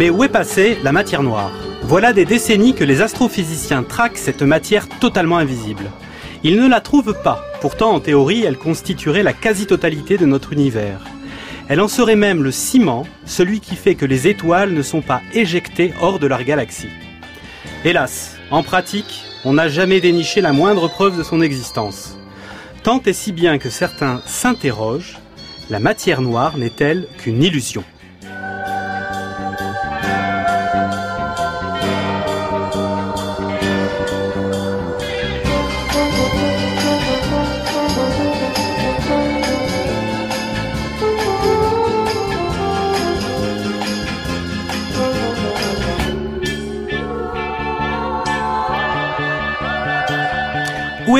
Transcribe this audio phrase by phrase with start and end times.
[0.00, 1.52] Mais où est passée la matière noire?
[1.82, 5.90] Voilà des décennies que les astrophysiciens traquent cette matière totalement invisible.
[6.42, 11.04] Ils ne la trouvent pas, pourtant en théorie elle constituerait la quasi-totalité de notre univers.
[11.68, 15.20] Elle en serait même le ciment, celui qui fait que les étoiles ne sont pas
[15.34, 16.88] éjectées hors de leur galaxie.
[17.84, 22.16] Hélas, en pratique, on n'a jamais déniché la moindre preuve de son existence.
[22.84, 25.18] Tant et si bien que certains s'interrogent,
[25.68, 27.84] la matière noire n'est-elle qu'une illusion?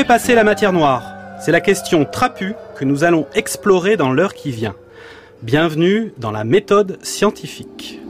[0.00, 1.12] Est passée la matière noire?
[1.40, 4.74] C'est la question trapue que nous allons explorer dans l'heure qui vient.
[5.42, 8.00] Bienvenue dans la méthode scientifique.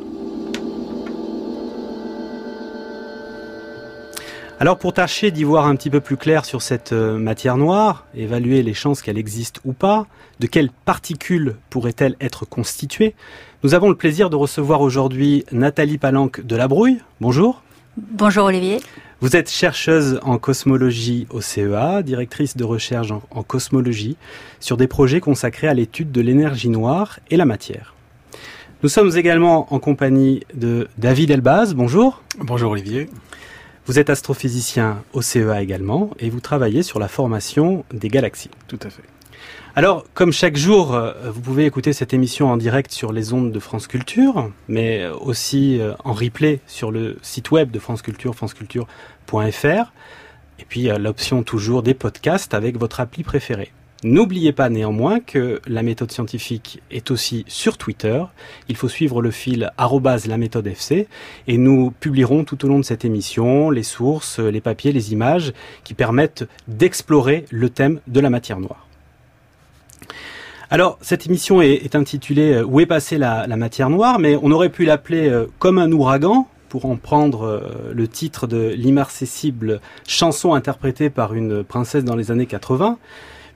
[4.61, 8.07] Alors pour tâcher d'y voir un petit peu plus clair sur cette euh, matière noire,
[8.15, 10.07] évaluer les chances qu'elle existe ou pas,
[10.39, 13.17] de quelles particules pourrait-elle être constituée,
[13.65, 17.01] nous avons le plaisir de recevoir aujourd'hui Nathalie Palanque de la Brouille.
[17.21, 17.63] Bonjour.
[17.97, 18.79] Bonjour Olivier.
[19.23, 24.17] Vous êtes chercheuse en cosmologie au CEA, directrice de recherche en, cosmologie,
[24.61, 27.95] sur des projets consacrés à l'étude de l'énergie noire et la matière.
[28.83, 31.75] Nous sommes également en compagnie de David Elbaz.
[31.75, 32.23] Bonjour.
[32.39, 33.11] Bonjour Olivier.
[33.85, 38.51] Vous êtes astrophysicien au CEA également et vous travaillez sur la formation des galaxies.
[38.69, 39.03] Tout à fait.
[39.77, 43.53] Alors, comme chaque jour, euh, vous pouvez écouter cette émission en direct sur les ondes
[43.53, 48.35] de France Culture, mais aussi euh, en replay sur le site web de France Culture,
[48.35, 49.93] franceculture.fr,
[50.59, 53.71] et puis l'option toujours des podcasts avec votre appli préférée.
[54.03, 58.25] N'oubliez pas néanmoins que la méthode scientifique est aussi sur Twitter.
[58.69, 61.07] Il faut suivre le fil la méthode FC
[61.47, 65.53] et nous publierons tout au long de cette émission les sources, les papiers, les images
[65.85, 68.90] qui permettent d'explorer le thème de la matière noire.
[70.73, 74.69] Alors, cette émission est, intitulée euh, Où est passée la, matière noire mais on aurait
[74.69, 80.55] pu l'appeler euh, Comme un ouragan, pour en prendre euh, le titre de l'immarcessible chanson
[80.55, 82.99] interprétée par une princesse dans les années 80,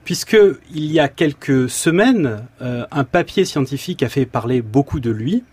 [0.03, 0.37] puisque
[0.73, 5.43] il y a quelques semaines, un papier scientifique a fait parler beaucoup de lui.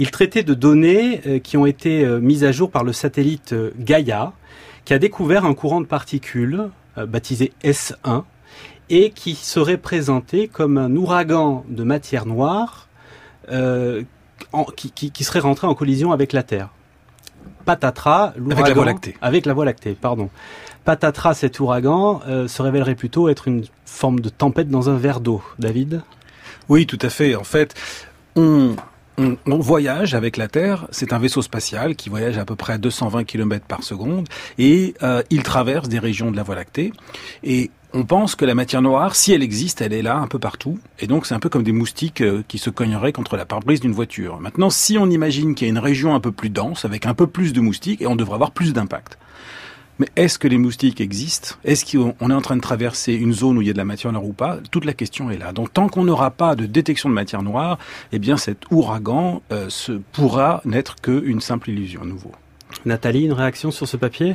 [0.00, 4.32] Il traitait de données qui ont été mises à jour par le satellite Gaia,
[4.84, 8.24] qui a découvert un courant de particules baptisé S1,
[8.90, 12.88] et qui serait présenté comme un ouragan de matière noire
[13.50, 14.02] euh,
[14.76, 16.70] qui, serait rentré en collision avec la Terre.
[17.64, 19.16] Patatras, avec la Voie lactée.
[19.22, 20.28] Avec la Voie lactée, pardon.
[20.84, 25.20] Patatras, cet ouragan euh, se révélerait plutôt être une forme de tempête dans un verre
[25.20, 25.42] d'eau.
[25.58, 26.02] David?
[26.68, 27.34] Oui, tout à fait.
[27.34, 27.74] En fait,
[28.36, 28.76] on,
[29.18, 30.86] on, voyage avec la Terre.
[30.90, 34.28] C'est un vaisseau spatial qui voyage à peu près à 220 km par seconde
[34.58, 36.92] et euh, il traverse des régions de la Voie lactée.
[37.42, 40.40] Et on pense que la matière noire, si elle existe, elle est là un peu
[40.40, 40.78] partout.
[40.98, 43.80] Et donc c'est un peu comme des moustiques euh, qui se cogneraient contre la pare-brise
[43.80, 44.40] d'une voiture.
[44.40, 47.14] Maintenant, si on imagine qu'il y a une région un peu plus dense, avec un
[47.14, 49.16] peu plus de moustiques, et on devrait avoir plus d'impact.
[50.00, 51.54] Mais est-ce que les moustiques existent?
[51.62, 53.84] Est-ce qu'on est en train de traverser une zone où il y a de la
[53.84, 54.58] matière noire ou pas?
[54.72, 55.52] Toute la question est là.
[55.52, 57.78] Donc tant qu'on n'aura pas de détection de matière noire,
[58.10, 62.32] eh bien cet ouragan euh, se pourra n'être qu'une simple illusion à nouveau.
[62.84, 64.34] Nathalie, une réaction sur ce papier?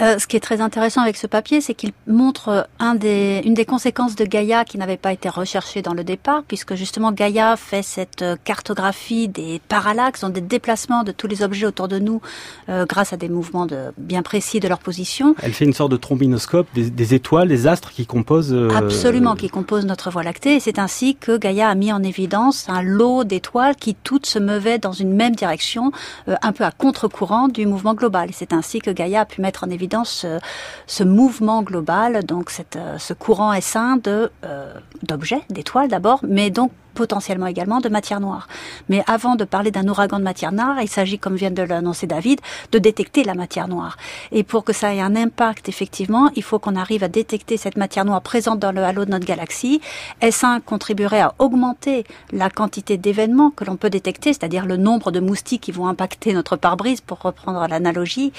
[0.00, 3.54] Euh, ce qui est très intéressant avec ce papier, c'est qu'il montre un des, une
[3.54, 7.56] des conséquences de Gaïa qui n'avait pas été recherchée dans le départ, puisque justement Gaïa
[7.56, 12.00] fait cette euh, cartographie des parallaxes, donc des déplacements de tous les objets autour de
[12.00, 12.20] nous,
[12.68, 15.36] euh, grâce à des mouvements de, bien précis de leur position.
[15.42, 18.52] Elle fait une sorte de trombinoscope des, des étoiles, des astres qui composent...
[18.52, 22.02] Euh, Absolument, qui composent notre Voie lactée, et c'est ainsi que Gaïa a mis en
[22.02, 25.92] évidence un lot d'étoiles qui toutes se meuvaient dans une même direction,
[26.26, 28.30] un peu à contre-courant du mouvement global.
[28.30, 30.38] Et c'est ainsi que Gaïa a pu mettre en évidence ce,
[30.86, 36.50] ce mouvement global, donc cette, euh, ce courant S1 de euh, d'objets, d'étoiles d'abord, mais
[36.50, 38.48] donc potentiellement également de matière noire.
[38.88, 42.06] Mais avant de parler d'un ouragan de matière noire, il s'agit, comme vient de l'annoncer
[42.06, 42.40] David,
[42.72, 43.96] de détecter la matière noire.
[44.32, 47.76] Et pour que ça ait un impact, effectivement, il faut qu'on arrive à détecter cette
[47.76, 49.80] matière noire présente dans le halo de notre galaxie.
[50.22, 55.20] S1 contribuerait à augmenter la quantité d'événements que l'on peut détecter, c'est-à-dire le nombre de
[55.20, 58.32] moustiques qui vont impacter notre pare-brise, pour reprendre l'analogie.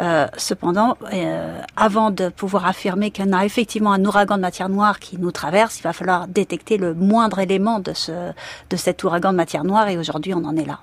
[0.00, 5.00] Euh, cependant, euh, avant de pouvoir affirmer qu'on a effectivement un ouragan de matière noire
[5.00, 8.12] qui nous traverse, il va falloir détecter le moindre élément de ce,
[8.70, 10.80] de cet ouragan de matière noire et aujourd'hui on en est là.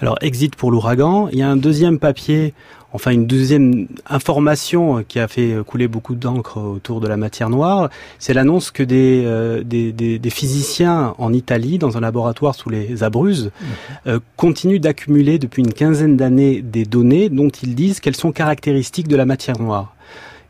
[0.00, 2.54] Alors exit pour l'ouragan, il y a un deuxième papier
[2.94, 7.90] enfin une deuxième information qui a fait couler beaucoup d'encre autour de la matière noire,
[8.18, 12.70] c'est l'annonce que des, euh, des, des, des, physiciens en Italie, dans un laboratoire sous
[12.70, 13.64] les Abruzzes, mmh.
[14.06, 19.08] euh, continuent d'accumuler depuis une quinzaine d'années des données dont ils disent qu'elles sont caractéristiques
[19.08, 19.93] de la matière noire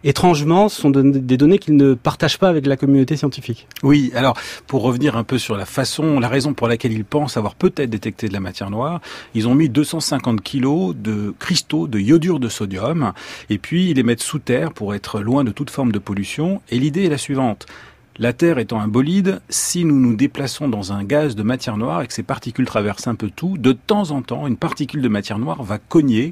[0.04, 3.66] étrangement, ce sont des données qu'ils ne partagent pas avec la communauté scientifique.
[3.82, 4.36] Oui, alors
[4.66, 7.90] pour revenir un peu sur la façon, la raison pour laquelle ils pensent avoir peut-être
[7.90, 9.00] détecté de la matière noire,
[9.34, 13.12] ils ont mis 250 kilos de cristaux de iodure de sodium
[13.50, 16.60] et puis ils les mettent sous terre pour être loin de toute forme de pollution.
[16.70, 17.66] Et l'idée est la suivante.
[18.16, 22.02] La Terre étant un bolide, si nous nous déplaçons dans un gaz de matière noire
[22.02, 25.08] et que ces particules traversent un peu tout, de temps en temps, une particule de
[25.08, 26.30] matière noire va cogner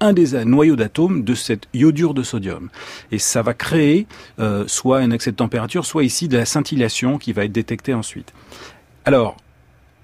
[0.00, 2.70] un des noyaux d'atomes de cette iodure de sodium.
[3.12, 4.06] Et ça va créer
[4.38, 7.92] euh, soit un excès de température, soit ici de la scintillation qui va être détectée
[7.92, 8.32] ensuite.
[9.04, 9.36] Alors,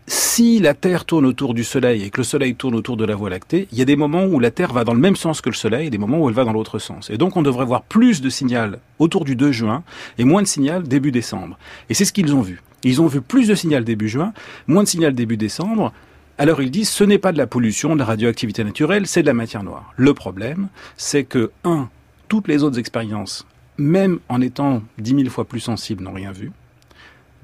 [0.06, 3.14] si la Terre tourne autour du Soleil et que le Soleil tourne autour de la
[3.14, 5.40] Voie lactée, il y a des moments où la Terre va dans le même sens
[5.40, 7.08] que le Soleil et des moments où elle va dans l'autre sens.
[7.08, 9.82] Et donc on devrait voir plus de signal autour du 2 juin
[10.18, 11.58] et moins de signal début décembre.
[11.88, 12.62] Et c'est ce qu'ils ont vu.
[12.82, 14.34] Ils ont vu plus de signal début juin,
[14.66, 15.92] moins de signal début décembre.
[16.36, 19.26] Alors ils disent ce n'est pas de la pollution, de la radioactivité naturelle, c'est de
[19.26, 19.94] la matière noire.
[19.96, 21.88] Le problème, c'est que, un,
[22.28, 23.46] toutes les autres expériences,
[23.78, 26.50] même en étant dix mille fois plus sensibles, n'ont rien vu.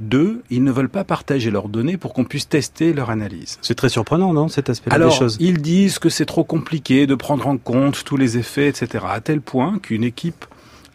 [0.00, 3.58] Deux, ils ne veulent pas partager leurs données pour qu'on puisse tester leur analyse.
[3.60, 5.36] C'est très surprenant, non, cet aspect des choses?
[5.40, 9.04] ils disent que c'est trop compliqué de prendre en compte tous les effets, etc.
[9.08, 10.46] À tel point qu'une équipe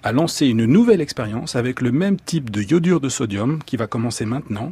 [0.04, 3.86] a lancé une nouvelle expérience avec le même type de iodure de sodium qui va
[3.88, 4.72] commencer maintenant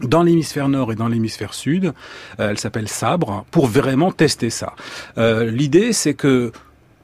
[0.00, 1.92] dans l'hémisphère nord et dans l'hémisphère sud.
[2.40, 4.74] Euh, elle s'appelle Sabre pour vraiment tester ça.
[5.18, 6.52] Euh, L'idée, c'est que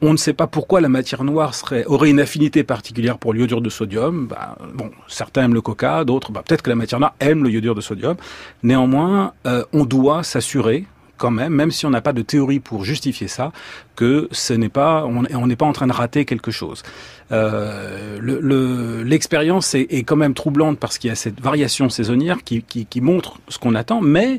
[0.03, 1.55] on ne sait pas pourquoi la matière noire
[1.87, 4.27] aurait une affinité particulière pour l'iodure de sodium.
[4.27, 7.51] Bah, bon, certains aiment le coca, d'autres, bah, peut-être que la matière noire aime le
[7.51, 8.17] iodure de sodium.
[8.63, 10.87] Néanmoins, euh, on doit s'assurer
[11.19, 13.53] quand même, même si on n'a pas de théorie pour justifier ça,
[13.95, 16.83] que ce n'est pas, on n'est pas en train de rater quelque chose.
[17.31, 22.63] Euh, L'expérience est, est, quand même troublante parce qu'il y a cette variation saisonnière qui,
[22.63, 24.39] qui, qui montre ce qu'on attend, mais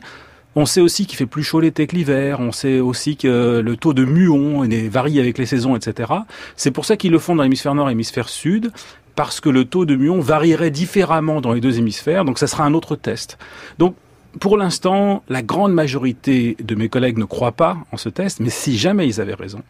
[0.55, 2.39] on sait aussi qu'il fait plus chaud l'été que l'hiver.
[2.39, 6.11] On sait aussi que le taux de muon varie avec les saisons, etc.
[6.55, 8.71] C'est pour ça qu'ils le font dans l'hémisphère nord et l'hémisphère sud,
[9.15, 12.25] parce que le taux de muon varierait différemment dans les deux hémisphères.
[12.25, 13.37] Donc ça sera un autre test.
[13.77, 13.95] Donc
[14.39, 18.49] pour l'instant, la grande majorité de mes collègues ne croient pas en ce test, mais
[18.49, 19.61] si jamais ils avaient raison,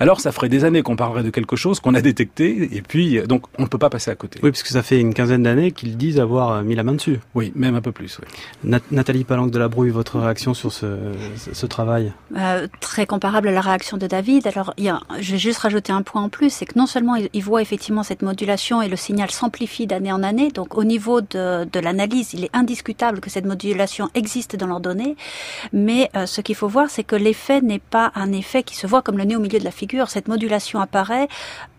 [0.00, 3.20] alors ça ferait des années qu'on parlerait de quelque chose qu'on a détecté, et puis
[3.26, 4.40] donc on ne peut pas passer à côté.
[4.42, 7.20] Oui, puisque ça fait une quinzaine d'années qu'ils disent avoir euh, mis la main dessus.
[7.34, 8.18] Oui, même un peu plus.
[8.20, 8.78] Oui.
[8.90, 10.98] Nathalie Palanque de la Brouille, votre réaction sur ce,
[11.52, 12.12] ce, travail?
[12.36, 14.46] Euh, Très comparable à la réaction de David.
[14.46, 16.86] Alors, il y a, je vais juste rajouter un point en plus, c'est que non
[16.86, 20.84] seulement il, voit effectivement cette modulation et le signal s'amplifie d'année en année, donc au
[20.84, 25.16] niveau de, de l'analyse, il est indiscutable que cette modulation existe dans leurs données,
[25.72, 28.86] mais euh, ce qu'il faut voir, c'est que l'effet n'est pas un effet qui se
[28.86, 30.08] voit comme le nez au milieu de la figure.
[30.08, 31.28] Cette modulation apparaît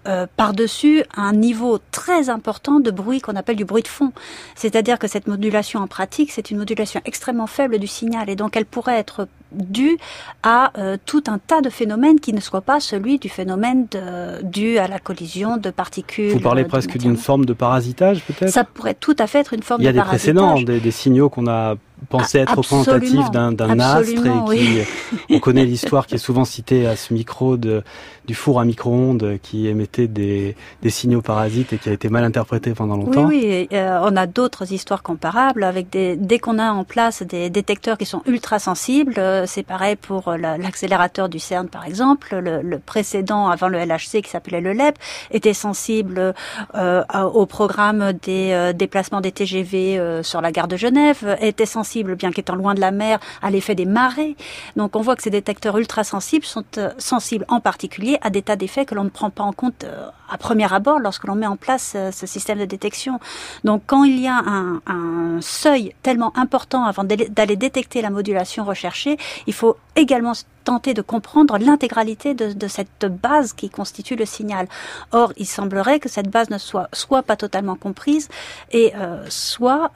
[0.08, 4.14] euh, par-dessus un niveau très important de bruit qu'on appelle du bruit de fond.
[4.56, 8.56] C'est-à-dire que cette modulation en pratique, c'est une modulation extrêmement faible du signal et donc
[8.56, 9.98] elle pourrait être due
[10.44, 14.44] à euh, tout un tas de phénomènes qui ne soient pas celui du phénomène de,
[14.44, 16.32] dû à la collision de particules.
[16.32, 18.52] Vous parlez presque d'une forme de parasitage peut-être?
[18.52, 20.24] Ça pourrait tout à fait être une forme de parasitage.
[20.24, 21.76] Il y a des précédents, des, signaux qu'on a
[22.10, 24.86] pensé être représentatifs d'un astre et
[25.28, 27.84] qui, on connaît l'histoire qui est souvent citée à ce micro de,
[28.28, 32.26] du four à micro-ondes qui émettait des, des, signaux parasites et qui a été mal
[32.26, 33.26] interprété pendant longtemps.
[33.26, 37.24] Oui, oui, euh, on a d'autres histoires comparables avec des, dès qu'on a en place
[37.24, 42.36] des détecteurs qui sont ultra sensibles, euh, c'est pareil pour l'accélérateur du CERN par exemple,
[42.36, 44.98] le, le, précédent avant le LHC qui s'appelait le LEP
[45.32, 46.34] était sensible
[46.76, 47.04] euh,
[47.34, 52.32] au programme des euh, déplacements des TGV sur la gare de Genève, était sensible bien
[52.32, 54.36] qu'étant loin de la mer à l'effet des marées.
[54.76, 56.64] Donc on voit que ces détecteurs ultra sensibles sont
[56.98, 60.08] sensibles en particulier à des tas d'effets que l'on ne prend pas en compte euh,
[60.30, 63.20] à premier abord lorsque l'on met en place euh, ce système de détection.
[63.64, 64.44] Donc quand il y a
[64.86, 70.34] un, seuil tellement important avant d'aller détecter la modulation recherchée, il faut également
[70.64, 74.68] tenter de comprendre l'intégralité de, cette base qui constitue le signal.
[75.12, 78.28] Or, il semblerait que cette base ne soit soit pas totalement comprise
[78.72, 79.92] et euh, soit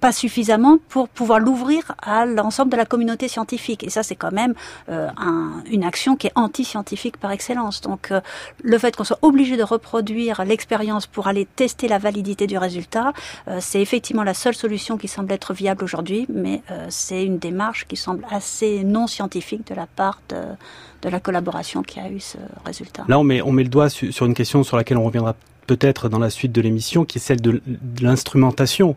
[0.00, 3.82] pas suffisamment pour pouvoir l'ouvrir à l'ensemble de la communauté scientifique.
[3.84, 4.54] Et ça, c'est quand même
[4.88, 7.39] un, une action qui est anti-scientifique par excellence.
[7.82, 8.20] Donc, euh,
[8.62, 13.12] le fait qu'on soit obligé de reproduire l'expérience pour aller tester la validité du résultat,
[13.48, 17.38] euh, c'est effectivement la seule solution qui semble être viable aujourd'hui, mais euh, c'est une
[17.38, 22.20] démarche qui semble assez non scientifique de la part de, la collaboration qui a eu
[22.20, 23.04] ce résultat.
[23.08, 25.34] Là, on met, on met le doigt sur une question sur laquelle on reviendra
[25.66, 27.62] peut-être dans la suite de l'émission, qui est celle de
[28.02, 28.96] l'instrumentation.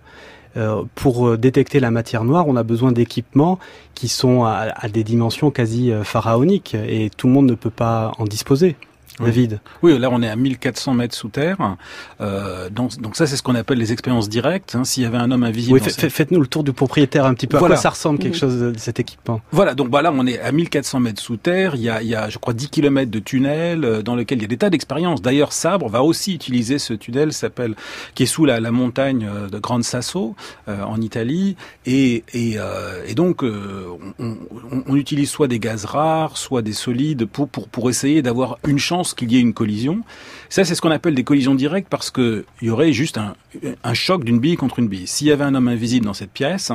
[0.56, 3.58] Euh, pour euh, détecter la matière noire, on a besoin d'équipements
[3.96, 8.12] qui sont à, des dimensions quasi euh, pharaoniques et tout le monde ne peut pas
[8.20, 8.76] en disposer.
[9.20, 9.60] David.
[9.82, 11.78] Oui, là on est à 1400 mètres sous terre.
[12.22, 14.76] Euh, donc, donc ça c'est ce qu'on appelle les expériences directes.
[14.76, 14.84] Hein.
[14.84, 15.80] S'il y avait un homme invisible.
[15.82, 17.58] Oui, faites-nous le tour du propriétaire un petit peu.
[17.58, 17.76] Voilà.
[17.76, 19.42] À quoi ça ressemble quelque chose de cet équipement?
[19.52, 21.76] Voilà, donc bah, là on est à 1400 mètres sous terre.
[21.76, 24.40] Il y a, il y a je crois 10 km de tunnel euh, dans lequel
[24.40, 25.22] il y a des tas d'expériences.
[25.22, 27.76] D'ailleurs Sabre va aussi utiliser ce tunnel s'appelle
[28.16, 30.36] qui est sous la, la montagne euh, de Grande Sasso
[30.68, 31.56] euh, en Italie.
[31.86, 33.88] Et, et, euh, et donc euh,
[34.20, 38.22] on, on, on, utilise soit des gaz rares, soit des solides pour, pour, pour essayer
[38.22, 40.02] d'avoir une chance qu'il y ait une collision.
[40.48, 43.36] Ça, c'est ce qu'on appelle des collisions directes parce qu'il y aurait juste un,
[43.84, 45.08] un choc d'une bille contre une bille.
[45.08, 46.72] S'il y avait un homme invisible dans cette pièce,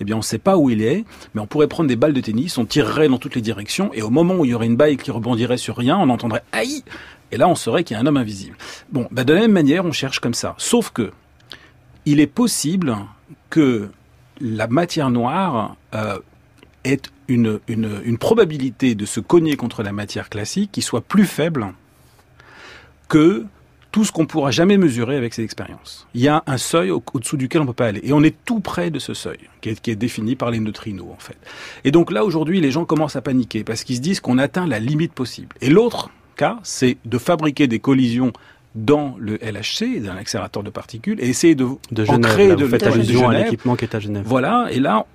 [0.00, 1.04] eh bien, on ne sait pas où il est,
[1.34, 4.02] mais on pourrait prendre des balles de tennis, on tirerait dans toutes les directions, et
[4.02, 6.82] au moment où il y aurait une balle qui rebondirait sur rien, on entendrait aïe,
[7.30, 8.56] et là, on saurait qu'il y a un homme invisible.
[8.90, 10.54] Bon, bah, de la même manière, on cherche comme ça.
[10.58, 11.12] Sauf que
[12.06, 12.96] il est possible
[13.50, 13.90] que
[14.40, 16.18] la matière noire euh,
[16.92, 21.26] ait une, une, une, probabilité de se cogner contre la matière classique qui soit plus
[21.26, 21.66] faible
[23.08, 23.46] que
[23.90, 26.06] tout ce qu'on pourra jamais mesurer avec ces expériences.
[26.14, 28.00] Il y a un seuil au-dessous duquel on ne peut pas aller.
[28.02, 30.60] Et on est tout près de ce seuil, qui est, qui est défini par les
[30.60, 31.38] neutrinos, en fait.
[31.84, 34.66] Et donc là, aujourd'hui, les gens commencent à paniquer parce qu'ils se disent qu'on atteint
[34.66, 35.56] la limite possible.
[35.62, 38.32] Et l'autre cas, c'est de fabriquer des collisions
[38.74, 42.64] dans le LHC, dans l'accélérateur de particules, et essayer de, de Genève, créer là, de,
[42.64, 44.24] vous faites de, allusion à l'équipement qui est à Genève.
[44.26, 45.06] Voilà, et là,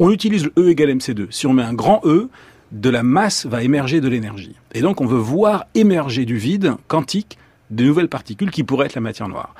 [0.00, 1.30] on utilise le E égale MC2.
[1.30, 2.28] Si on met un grand E,
[2.72, 4.56] de la masse va émerger de l'énergie.
[4.72, 7.38] Et donc on veut voir émerger du vide quantique
[7.70, 9.54] de nouvelles particules qui pourraient être la matière noire.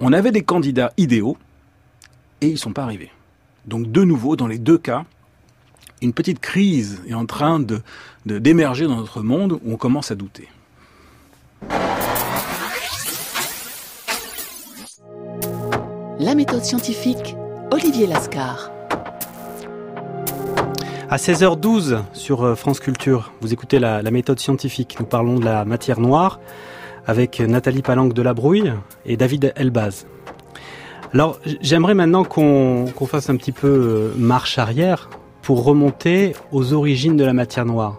[0.00, 1.36] On avait des candidats idéaux
[2.40, 3.10] et ils ne sont pas arrivés.
[3.66, 5.04] Donc de nouveau, dans les deux cas,
[6.02, 7.80] une petite crise est en train de,
[8.26, 10.48] d'émerger dans notre monde où on commence à douter.
[16.18, 17.36] La méthode scientifique,
[17.70, 18.73] Olivier Lascar.
[21.10, 24.96] À 16h12 sur France Culture, vous écoutez la, méthode scientifique.
[24.98, 26.40] Nous parlons de la matière noire
[27.06, 28.72] avec Nathalie Palanque de la Brouille
[29.04, 30.06] et David Elbaz.
[31.12, 35.10] Alors j'aimerais maintenant qu'on qu fasse un petit peu marche arrière
[35.42, 37.98] pour remonter aux origines de la matière noire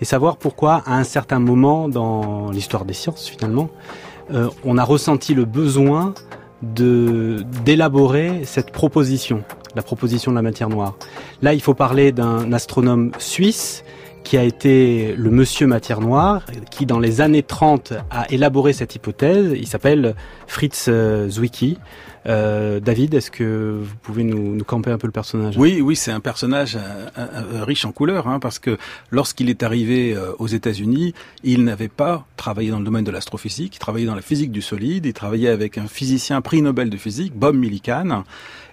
[0.00, 3.68] et savoir pourquoi à un certain moment dans l'histoire des sciences finalement,
[4.32, 6.14] euh, on a ressenti le besoin
[6.62, 9.42] d'élaborer cette proposition,
[9.74, 10.96] la proposition de la matière noire.
[11.42, 13.84] Là, il faut parler d'un astronome suisse
[14.24, 18.94] qui a été le monsieur matière noire, qui dans les années 30 a élaboré cette
[18.94, 19.52] hypothèse.
[19.54, 20.14] Il s'appelle
[20.46, 20.90] Fritz
[21.28, 21.78] Zwicky.
[22.26, 25.56] Euh, David, est-ce que vous pouvez nous, camper un peu le personnage?
[25.58, 28.78] Oui, oui, c'est un personnage euh, euh, riche en couleurs, hein, parce que
[29.10, 33.76] lorsqu'il est arrivé euh, aux États-Unis, il n'avait pas travaillé dans le domaine de l'astrophysique,
[33.76, 36.96] il travaillait dans la physique du solide, il travaillait avec un physicien prix Nobel de
[36.96, 38.24] physique, Bob Millikan,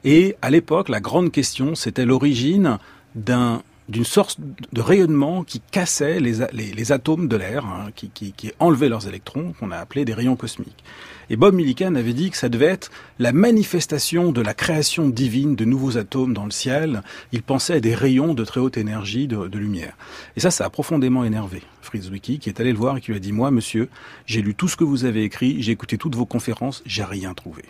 [0.06, 2.78] et à l'époque, la grande question, c'était l'origine
[3.16, 4.40] d'un d'une sorte
[4.72, 9.08] de rayonnement qui cassait les, les, atomes de l'air, hein, qui, qui, qui enlevait leurs
[9.08, 10.84] électrons, qu'on a appelé des rayons cosmiques.
[11.30, 15.56] Et Bob Millikan avait dit que ça devait être la manifestation de la création divine
[15.56, 17.04] de nouveaux atomes dans le ciel.
[17.32, 19.96] Il pensait à des rayons de très haute énergie de, de lumière.
[20.36, 23.12] Et ça, ça a profondément énervé Fritz Zwicky, qui est allé le voir et qui
[23.12, 23.90] lui a dit, moi, monsieur,
[24.26, 27.34] j'ai lu tout ce que vous avez écrit, j'ai écouté toutes vos conférences, j'ai rien
[27.34, 27.64] trouvé.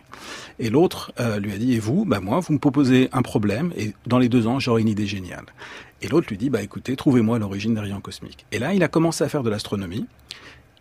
[0.60, 3.72] Et l'autre euh, lui a dit, et vous, bah moi, vous me proposez un problème,
[3.78, 5.46] et dans les deux ans, j'aurai une idée géniale.
[6.02, 8.46] Et l'autre lui dit, bah écoutez, trouvez-moi l'origine des rayons cosmiques.
[8.52, 10.06] Et là, il a commencé à faire de l'astronomie.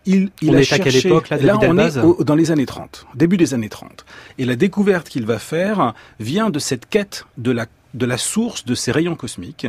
[0.07, 2.35] Il, il on a est cherché, à quelle époque là, là on est au, dans
[2.35, 4.07] les années 30, début des années 30.
[4.39, 8.65] Et la découverte qu'il va faire vient de cette quête de la, de la source
[8.65, 9.67] de ces rayons cosmiques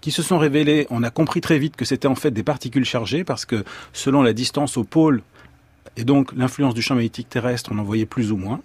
[0.00, 2.84] qui se sont révélés, on a compris très vite que c'était en fait des particules
[2.84, 5.22] chargées parce que selon la distance au pôle
[5.96, 8.60] et donc l'influence du champ magnétique terrestre, on en voyait plus ou moins.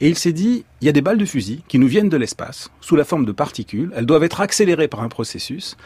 [0.00, 2.16] Et il s'est dit, il y a des balles de fusil qui nous viennent de
[2.16, 5.76] l'espace, sous la forme de particules, elles doivent être accélérées par un processus.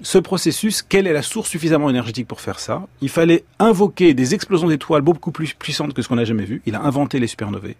[0.00, 2.86] Ce processus, quelle est la source suffisamment énergétique pour faire ça?
[3.00, 6.62] Il fallait invoquer des explosions d'étoiles beaucoup plus puissantes que ce qu'on n'a jamais vu.
[6.66, 7.74] Il a inventé les supernovae.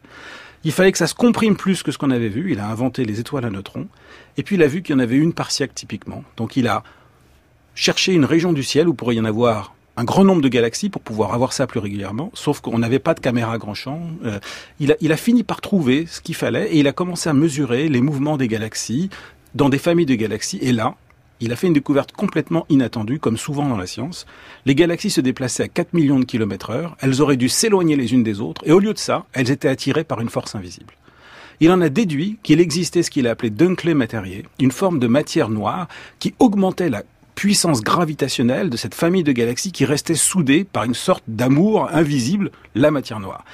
[0.65, 2.53] Il fallait que ça se comprime plus que ce qu'on avait vu.
[2.53, 3.89] Il a inventé les étoiles à neutrons.
[4.37, 6.23] Et puis il a vu qu'il y en avait une par siècle typiquement.
[6.37, 6.85] Donc il a
[7.75, 10.89] cherché une région du ciel où pourrait y en avoir un grand nombre de galaxies
[10.89, 14.01] pour pouvoir avoir ça plus régulièrement, sauf qu'on n'avait pas de caméra grand champ.
[14.25, 14.39] Euh,
[14.81, 18.01] il, a, fini par trouver ce qu'il fallait et il a commencé à mesurer les
[18.01, 19.11] mouvements des galaxies
[19.55, 20.59] dans des familles de galaxies.
[20.63, 20.95] Et là,
[21.41, 24.27] il a fait une découverte complètement inattendue, comme souvent dans la science.
[24.65, 28.15] Les galaxies se déplaçaient à 4 millions de kilomètres heure, elles auraient dû s'éloigner les
[28.15, 30.95] unes des autres, et au lieu de ça, elles étaient attirées par une force invisible.
[31.61, 35.07] Il en a déduit qu'il existait ce qu'il a appelé Dunkley Matériel, une forme de
[35.07, 37.03] matière noire qui augmentait la
[37.35, 42.51] puissance gravitationnelle de cette famille de galaxies qui restait soudée par une sorte d'amour invisible,
[42.75, 43.45] la matière noire.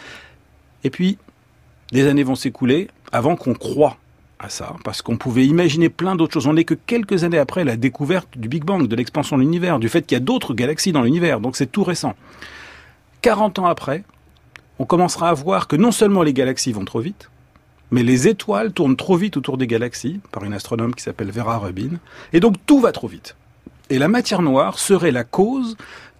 [0.84, 1.18] Et puis,
[1.92, 3.96] des années vont s'écouler avant qu'on croit
[4.38, 6.46] à ça, parce qu'on pouvait imaginer plein d'autres choses.
[6.46, 9.78] On n'est que quelques années après la découverte du Big Bang, de l'expansion de l'univers,
[9.78, 12.14] du fait qu'il y a d'autres galaxies dans l'univers, donc c'est tout récent.
[13.22, 14.04] 40 ans après,
[14.78, 17.30] on commencera à voir que non seulement les galaxies vont trop vite,
[17.90, 21.58] mais les étoiles tournent trop vite autour des galaxies, par une astronome qui s'appelle Vera
[21.58, 21.98] Rubin,
[22.32, 23.34] et donc tout va trop vite.
[23.90, 25.76] Et la matière noire serait la cause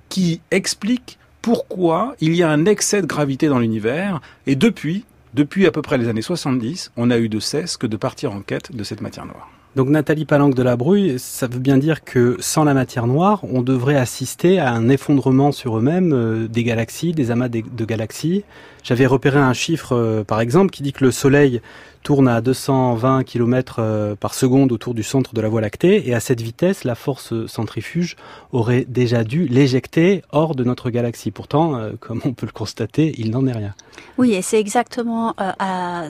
[0.08, 5.66] qui explique pourquoi il y a un excès de gravité dans l'univers, et depuis, depuis
[5.66, 8.40] à peu près les années 70, on a eu de cesse que de partir en
[8.40, 9.48] quête de cette matière noire.
[9.76, 13.44] Donc Nathalie Palanque de la Brouille, ça veut bien dire que sans la matière noire,
[13.44, 17.84] on devrait assister à un effondrement sur eux-mêmes euh, des galaxies, des amas de, de
[17.84, 18.44] galaxies.
[18.82, 21.60] J'avais repéré un chiffre, euh, par exemple, qui dit que le Soleil
[22.04, 26.14] tourne à 220 km euh, par seconde autour du centre de la Voie lactée, et
[26.14, 28.16] à cette vitesse, la force centrifuge
[28.52, 31.30] aurait déjà dû l'éjecter hors de notre galaxie.
[31.30, 33.74] Pourtant, euh, comme on peut le constater, il n'en est rien.
[34.16, 35.34] Oui, et c'est exactement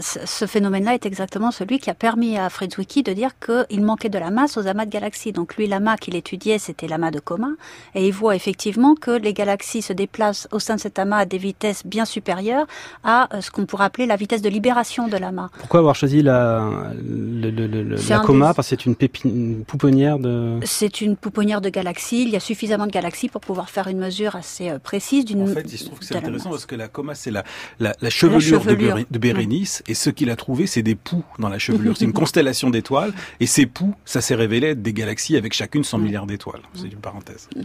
[0.00, 4.08] ce phénomène-là est exactement celui qui a permis à Fritz Zwicky de dire qu'il manquait
[4.08, 5.32] de la masse aux amas de galaxies.
[5.32, 7.48] Donc lui, l'amas qu'il étudiait, c'était l'amas de coma,
[7.94, 11.24] et il voit effectivement que les galaxies se déplacent au sein de cet amas à
[11.24, 12.67] des vitesses bien supérieures
[13.04, 15.48] à ce qu'on pourrait appeler la vitesse de libération de l'amas.
[15.58, 18.54] Pourquoi avoir choisi la, le, le, le, la coma des...
[18.54, 20.58] parce que c'est une, une, pouponnière de.
[20.64, 22.22] C'est une pouponnière de galaxies.
[22.22, 25.42] Il y a suffisamment de galaxies pour pouvoir faire une mesure assez euh, précise d'une.
[25.42, 27.44] En fait, il se trouve que c'est intéressant parce que la coma, c'est la,
[27.80, 28.98] la, la, chevelure, la chevelure.
[29.10, 29.90] de, Bérénice, mmh.
[29.90, 31.96] et ce qu'il a trouvé, c'est des poux dans la chevelure.
[31.96, 35.84] c'est une constellation d'étoiles, et ces poux, ça s'est révélé être des galaxies avec chacune
[35.84, 36.02] 100 mmh.
[36.02, 36.62] milliards d'étoiles.
[36.74, 37.48] C'est une parenthèse.
[37.54, 37.62] Mmh.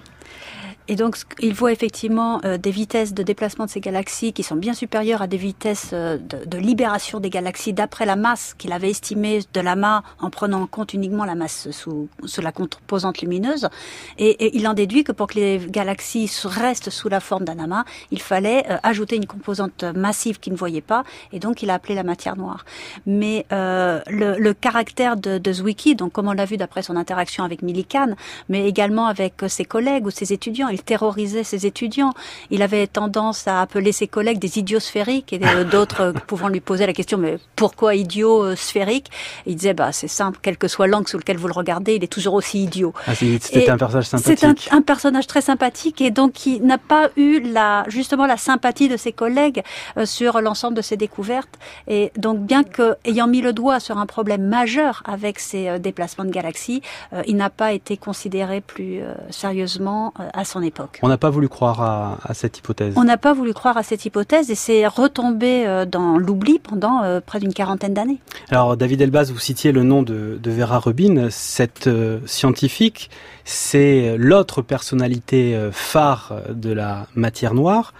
[0.90, 4.58] Et donc, il voit effectivement euh, des vitesses de déplacement de ces galaxies qui sont
[4.58, 8.90] bien supérieures à des vitesses euh, de, libération des galaxies d'après la masse qu'il avait
[8.90, 13.70] estimée de l'amas en prenant en compte uniquement la masse sous, sous la composante lumineuse.
[14.18, 17.86] Et, il en déduit que pour que les galaxies restent sous la forme d'un amas,
[18.12, 21.76] il fallait euh, ajouter une composante massive qu'il ne voyait pas, et donc il a
[21.76, 22.66] appelé la matière noire.
[23.06, 26.98] Mais euh, le, le, caractère de, de Zwicky, donc comme on l'a vu d'après son
[26.98, 28.10] interaction avec Millikan,
[28.50, 32.14] mais également avec ses collègues ou ses étudiants, il terrorisait ses étudiants.
[32.52, 36.86] Il avait tendance à appeler ses collègues des idiots sphériques et d'autres pouvant lui poser
[36.86, 39.10] la question mais pourquoi idiot euh, sphérique?
[39.46, 42.04] Il disait bah c'est simple, quel que soit l'angle sous lequel vous le regardez, il
[42.04, 42.94] est toujours aussi idiot.
[43.08, 44.40] Ah, C'était un personnage sympathique.
[44.40, 48.38] C'est un, un, personnage très sympathique et donc qui n'a pas eu la justement la
[48.38, 49.64] sympathie de ses collègues
[49.98, 51.58] euh, sur l'ensemble de ses découvertes.
[51.88, 55.80] Et donc bien que ayant mis le doigt sur un problème majeur avec ces euh,
[55.80, 56.82] déplacements de galaxies,
[57.14, 61.00] euh, il n'a pas été considéré plus euh, sérieusement à son époque.
[61.02, 62.94] On n'a pas voulu croire à, à cette hypothèse.
[62.98, 67.04] On n'a pas voulu croire à cette hypothèse et c'est retombé euh, dans l'oubli pendant
[67.04, 68.20] euh, près d'une quarantaine d'années.
[68.50, 71.28] Alors David Elbaz, vous citiez le nom de, Vera Rubin.
[71.30, 73.10] Cette euh, scientifique,
[73.44, 77.94] c'est l'autre personnalité phare de la matière noire.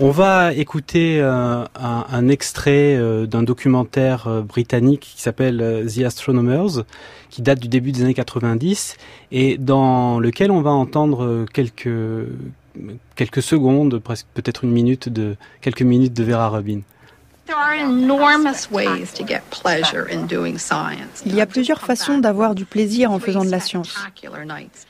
[0.00, 6.84] On va écouter un, extrait d'un documentaire britannique qui s'appelle The Astronomers,
[7.28, 8.96] qui date du début des années 90
[9.30, 11.86] et dans lequel on va entendre quelques
[13.14, 16.80] quelques secondes, presque peut-être une minute de quelques minutes de Vera Rubin.
[21.26, 23.94] Il y a plusieurs façons d'avoir du plaisir en faisant de la science.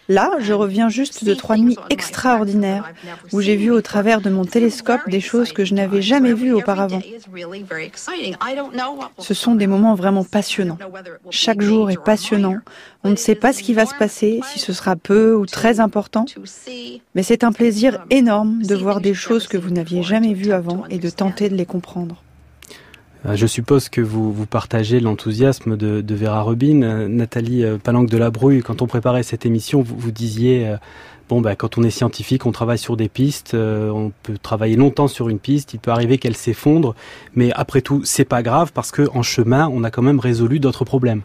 [0.09, 2.93] Là, je reviens juste de trois nuits extraordinaires
[3.33, 6.53] où j'ai vu au travers de mon télescope des choses que je n'avais jamais vues
[6.53, 7.01] auparavant.
[9.19, 10.79] Ce sont des moments vraiment passionnants.
[11.31, 12.57] Chaque jour est passionnant.
[13.05, 15.81] On ne sait pas ce qui va se passer, si ce sera peu ou très
[15.81, 16.27] important,
[17.15, 20.85] mais c'est un plaisir énorme de voir des choses que vous n'aviez jamais vues avant
[20.91, 22.23] et de tenter de les comprendre.
[23.25, 27.09] Je suppose que vous, partagez l'enthousiasme de, de, Vera Rubin.
[27.09, 30.77] Nathalie Palanque de la Brouille, quand on préparait cette émission, vous, disiez,
[31.31, 34.75] bon, bah, quand on est scientifique, on travaille sur des pistes, euh, on peut travailler
[34.75, 36.97] longtemps sur une piste, il peut arriver qu'elle s'effondre,
[37.37, 40.85] mais après tout, c'est pas grave parce qu'en chemin, on a quand même résolu d'autres
[40.85, 41.23] problèmes.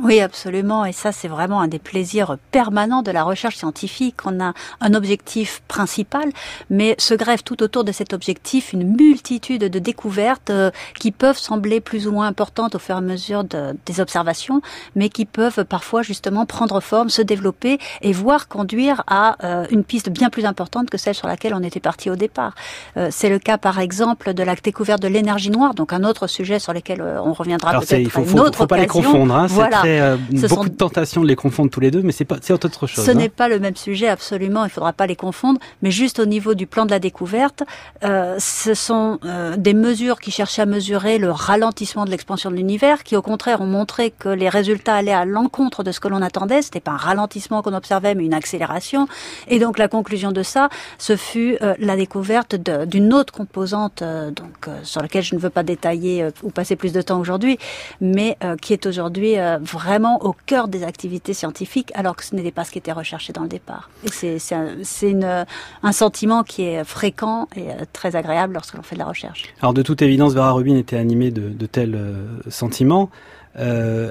[0.00, 0.84] Oui, absolument.
[0.84, 4.14] Et ça, c'est vraiment un des plaisirs permanents de la recherche scientifique.
[4.24, 6.30] On a un objectif principal,
[6.70, 11.38] mais se grève tout autour de cet objectif une multitude de découvertes euh, qui peuvent
[11.38, 14.62] sembler plus ou moins importantes au fur et à mesure de, des observations,
[14.94, 19.82] mais qui peuvent parfois justement prendre forme, se développer et voire conduire à euh, une
[19.82, 22.54] piste bien plus importante que celle sur laquelle on était parti au départ.
[22.96, 26.28] Euh, c'est le cas, par exemple, de la découverte de l'énergie noire, donc un autre
[26.28, 29.34] sujet sur lequel on reviendra peut-être une autre faut, faut pas les confondre.
[29.34, 32.24] Hein, voilà serait euh, beaucoup de tentation de les confondre tous les deux, mais c'est
[32.24, 33.04] pas, c'est autre chose.
[33.04, 33.14] Ce hein.
[33.14, 34.64] n'est pas le même sujet, absolument.
[34.64, 37.62] Il faudra pas les confondre, mais juste au niveau du plan de la découverte,
[38.04, 42.56] euh, ce sont euh, des mesures qui cherchaient à mesurer le ralentissement de l'expansion de
[42.56, 46.08] l'univers, qui au contraire ont montré que les résultats allaient à l'encontre de ce que
[46.08, 46.62] l'on attendait.
[46.62, 49.08] C'était pas un ralentissement qu'on observait, mais une accélération.
[49.48, 54.68] Et donc la conclusion de ça, ce fut euh, la découverte d'une autre composante, donc
[54.82, 57.58] sur laquelle je ne veux pas détailler ou passer plus de temps aujourd'hui,
[58.00, 59.77] mais qui est aujourd'hui vraiment
[60.20, 63.42] au cœur des activités scientifiques, alors que ce n'était pas ce qui était recherché dans
[63.42, 63.90] le départ.
[64.06, 65.46] C'est un,
[65.92, 69.44] sentiment qui est fréquent et euh, très agréable lorsque l'on fait de la recherche.
[69.60, 73.10] Alors de toute évidence, Vera Rubin était animée de, de tels euh, sentiments.
[73.58, 74.10] Euh,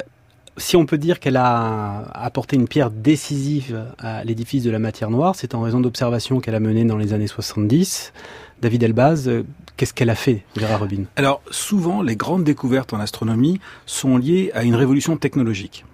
[0.58, 5.10] si on peut dire qu'elle a apporté une pierre décisive à l'édifice de la matière
[5.10, 8.13] noire, c'est en raison d'observations qu'elle a menées dans les années 70.
[8.62, 9.43] David Elbaz, euh,
[9.78, 14.52] qu'est-ce qu'elle a fait, Vera Rubin Alors, souvent, les grandes découvertes en astronomie sont liées
[14.54, 15.86] à une révolution technologique.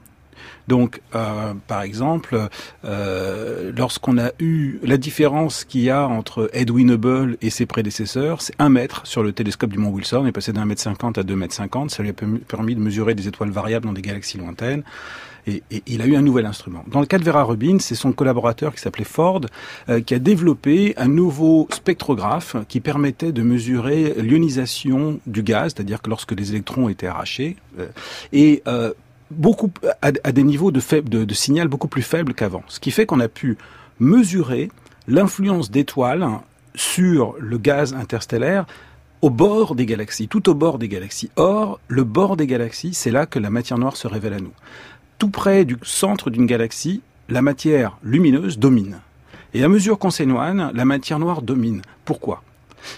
[0.67, 2.47] Donc, euh, par exemple,
[2.86, 8.41] euh, lorsqu'on a eu la différence qu'il y a entre Edwin Hubble et ses prédécesseurs,
[8.41, 11.17] c'est un mètre sur le télescope du Mont Wilson, on est passé d'un mètre cinquante
[11.17, 14.02] à deux mètres cinquante, ça lui a permis de mesurer des étoiles variables dans des
[14.02, 14.84] galaxies lointaines.
[15.45, 16.86] Et, il a eu un nouvel instrument.
[16.88, 19.41] Dans le cas de Vera Rubin, c'est son collaborateur qui s'appelait Ford
[19.89, 26.02] euh, qui a développé un nouveau spectrographe qui permettait de mesurer l'ionisation du gaz, c'est-à-dire
[26.02, 27.58] que lorsque les électrons étaient arrachés,
[28.32, 28.63] et
[29.31, 32.63] beaucoup à, des niveaux de, faible, de, signal beaucoup plus faibles qu'avant.
[32.67, 33.57] Ce qui fait qu'on a pu
[33.99, 34.69] mesurer
[35.07, 36.27] l'influence d'étoiles
[36.75, 38.65] sur le gaz interstellaire
[39.21, 41.29] au bord des galaxies, tout au bord des galaxies.
[41.38, 44.51] Or, le bord des galaxies, c'est là que la matière noire se révèle à nous.
[45.17, 48.99] Tout près du centre d'une galaxie, la matière lumineuse domine.
[49.53, 51.81] Et à mesure qu'on s'éloigne, la matière noire domine.
[52.03, 52.43] Pourquoi?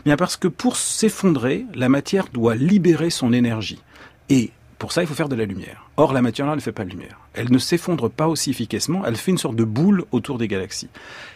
[0.04, 3.82] Bien parce que pour s'effondrer, la matière doit libérer son énergie.
[4.30, 4.52] Et
[4.86, 5.90] pour ça, il faut faire de la lumière.
[5.98, 7.18] Or, la matière noire ne fait pas de lumière.
[7.34, 10.90] Elle ne s'effondre pas aussi efficacement, elle fait une sorte de boule autour des galaxies.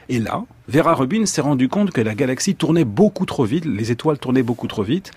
[0.07, 3.91] Et là, Vera Rubin s'est rendu compte que la galaxie tournait beaucoup trop vite, les
[3.91, 5.09] étoiles tournaient beaucoup trop vite.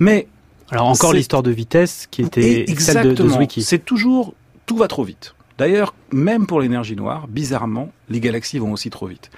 [0.00, 0.26] Mais...
[0.72, 3.62] Alors encore l'histoire de vitesse qui était celle de, Zwicky.
[3.62, 4.34] C'est toujours...
[4.66, 5.36] Tout va trop vite.
[5.56, 9.30] D'ailleurs, même pour l'énergie noire, bizarrement, les galaxies vont aussi trop vite.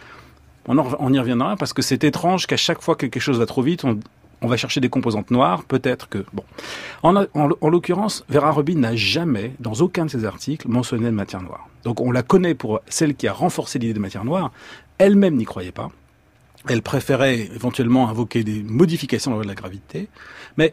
[0.68, 3.44] On, on y reviendra parce que c'est étrange qu'à chaque fois que quelque chose va
[3.44, 4.00] trop vite, on,
[4.42, 6.24] on va chercher des composantes noires, peut-être que...
[6.32, 6.44] Bon.
[7.02, 11.42] En, en, l'occurrence, Vera Rubin n'a jamais, dans aucun de ses articles, mentionné de matière
[11.42, 11.68] noire.
[11.84, 14.52] Donc on la connaît pour celle qui a renforcé l'idée de matière noire.
[14.98, 15.90] Elle-même n'y croyait pas.
[16.68, 20.08] Elle préférait éventuellement invoquer des modifications de la gravité.
[20.56, 20.70] Mais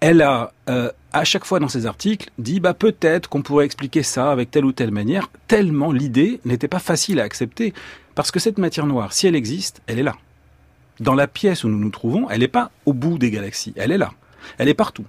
[0.00, 4.04] elle a, euh, à chaque fois dans ses articles, dit bah peut-être qu'on pourrait expliquer
[4.04, 7.74] ça avec telle ou telle manière, tellement l'idée n'était pas facile à accepter.
[8.14, 10.14] Parce que cette matière noire, si elle existe, elle est là
[11.00, 13.92] dans la pièce où nous nous trouvons, elle n'est pas au bout des galaxies, elle
[13.92, 14.12] est là,
[14.58, 15.06] elle est partout.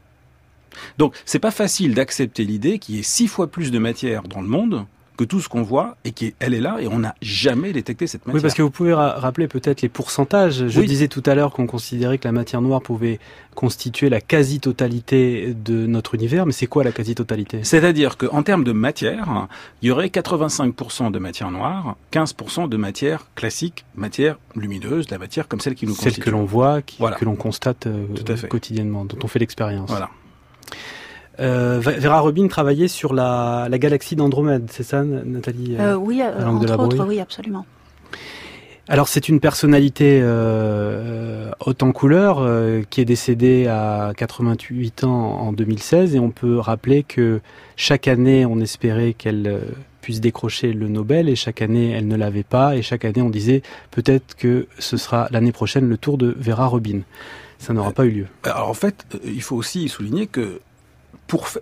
[0.98, 4.42] Donc c'est pas facile d'accepter l'idée qu'il y ait six fois plus de matière dans
[4.42, 4.86] le monde
[5.20, 8.22] que tout ce qu'on voit et qu'elle est là et on n'a jamais détecté cette
[8.22, 8.36] matière.
[8.36, 10.70] Oui, parce que vous pouvez rappeler peut-être les pourcentages.
[10.70, 13.20] Je disais tout à l'heure qu'on considérait que la matière noire pouvait
[13.54, 17.66] constituer la quasi-totalité de notre univers, mais c'est quoi la quasi-totalité?
[17.66, 19.50] C'est-à-dire qu'en termes de matière,
[19.82, 25.50] il y aurait 85% de matière noire, 15% de matière classique, matière lumineuse, la matière
[25.50, 28.06] comme celle qui nous celle que l'on voit, que l'on constate euh,
[28.48, 29.90] quotidiennement, dont on fait l'expérience.
[29.90, 30.12] Voilà.
[31.40, 36.80] Euh, Vera Rubin travaillait sur la, galaxie d'Andromède, c'est ça, Nathalie euh, Oui, euh, entre
[36.80, 37.66] autres, oui, absolument.
[38.88, 42.44] Alors c'est une personnalité euh, haute en couleur
[42.90, 47.40] qui est décédée à 88 ans en 2016 et on peut rappeler que
[47.76, 49.62] chaque année on espérait qu'elle
[50.02, 53.30] puisse décrocher le Nobel et chaque année elle ne l'avait pas et chaque année on
[53.30, 57.02] disait peut-être que ce sera l'année prochaine le tour de Vera Rubin.
[57.60, 58.28] Ça n'aura pas eu lieu.
[58.44, 60.62] Alors en fait, il faut aussi souligner que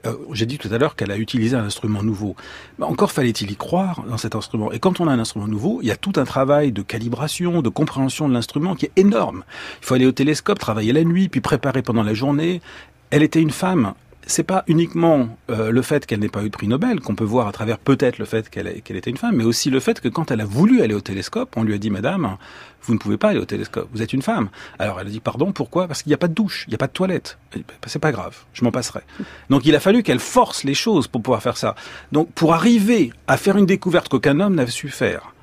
[0.06, 2.36] euh, j'ai dit tout à l'heure qu'elle a utilisé un instrument nouveau.
[2.80, 4.72] Mais encore fallait-il y croire dans cet instrument.
[4.72, 7.62] Et quand on a un instrument nouveau, il y a tout un travail de calibration,
[7.62, 9.44] de compréhension de l'instrument qui est énorme.
[9.82, 12.62] Il faut aller au télescope, travailler la nuit, puis préparer pendant la journée.
[13.10, 13.94] Elle était une femme
[14.28, 17.24] c'est pas uniquement euh, le fait qu'elle n'ait pas eu de prix Nobel, qu'on peut
[17.24, 20.08] voir à travers peut-être le fait qu'elle était une femme, mais aussi le fait que
[20.08, 22.38] quand elle a voulu aller au télescope, on lui a dit, Madame,
[22.84, 24.50] vous ne pouvez pas aller au télescope, vous êtes une femme.
[24.80, 25.88] Alors elle a dit, pardon, pourquoi?
[25.88, 27.38] Parce qu'il n'y a pas de douche, il n'y a pas de toilette.
[27.56, 29.02] Bah, c'est pas grave, je m'en passerai.
[29.50, 31.76] Donc il a fallu qu'elle force les choses pour pouvoir faire ça.
[32.12, 35.34] Donc pour arriver à faire une découverte qu'aucun homme n'avait su faire,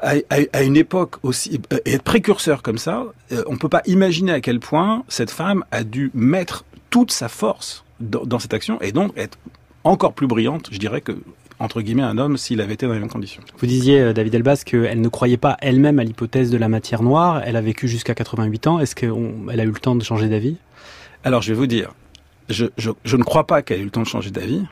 [0.00, 4.32] à, une époque aussi euh, et être précurseur comme ça, euh, on peut pas imaginer
[4.32, 8.92] à quel point cette femme a dû mettre toute sa force dans, cette action et
[8.92, 9.38] donc être
[9.84, 11.12] encore plus brillante, je dirais, que
[11.60, 13.42] entre guillemets un homme s'il avait été dans les mêmes conditions.
[13.58, 17.02] Vous disiez, euh, David Elbas, qu'elle ne croyait pas elle-même à l'hypothèse de la matière
[17.02, 17.42] noire.
[17.44, 18.80] Elle a vécu jusqu'à 88 ans.
[18.80, 19.10] Est-ce qu'elle
[19.60, 20.56] a eu le temps de changer d'avis?
[21.22, 21.92] Alors, je vais vous dire,
[22.48, 24.64] je, je, je, ne crois pas qu'elle ait eu le temps de changer d'avis,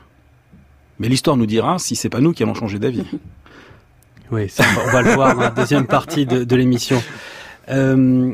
[0.98, 3.04] Mais l'histoire nous dira si c'est pas nous qui allons changer d'avis.
[4.30, 7.02] Oui, on va le voir dans la deuxième partie de, l'émission.
[7.68, 8.32] Euh,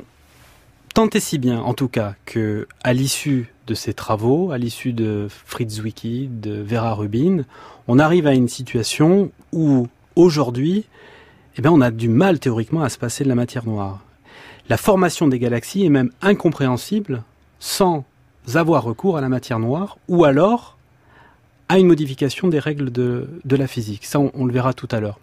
[0.95, 4.93] tant et si bien, en tout cas, que à l'issue de ces travaux, à l'issue
[4.93, 7.45] de Fritz Zwicky, de Vera Rubin,
[7.87, 10.87] on arrive à une situation où aujourd'hui,
[11.57, 14.01] eh bien, on a du mal théoriquement à se passer de la matière noire.
[14.69, 17.23] La formation des galaxies est même incompréhensible
[17.59, 18.05] sans
[18.55, 20.77] avoir recours à la matière noire ou alors
[21.69, 24.07] à une modification des règles de, de la physique.
[24.07, 25.19] Ça, on, le verra tout à l'heure.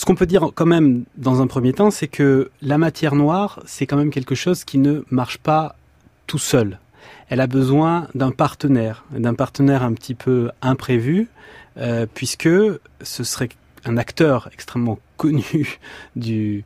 [0.00, 3.60] Ce qu'on peut dire quand même dans un premier temps, c'est que la matière noire,
[3.66, 5.76] c'est quand même quelque chose qui ne marche pas
[6.26, 6.78] tout seul.
[7.28, 11.28] Elle a besoin d'un partenaire, d'un partenaire un petit peu imprévu,
[11.76, 12.48] euh, puisque
[13.02, 13.50] ce serait
[13.84, 15.78] un acteur extrêmement connu
[16.16, 16.62] de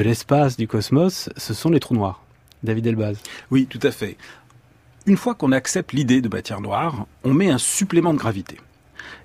[0.00, 2.22] l'espace, du cosmos, ce sont les trous noirs.
[2.62, 3.18] David Elbaz.
[3.50, 4.16] Oui, tout à fait.
[5.04, 8.56] Une fois qu'on accepte l'idée de matière noire, on met un supplément de gravité.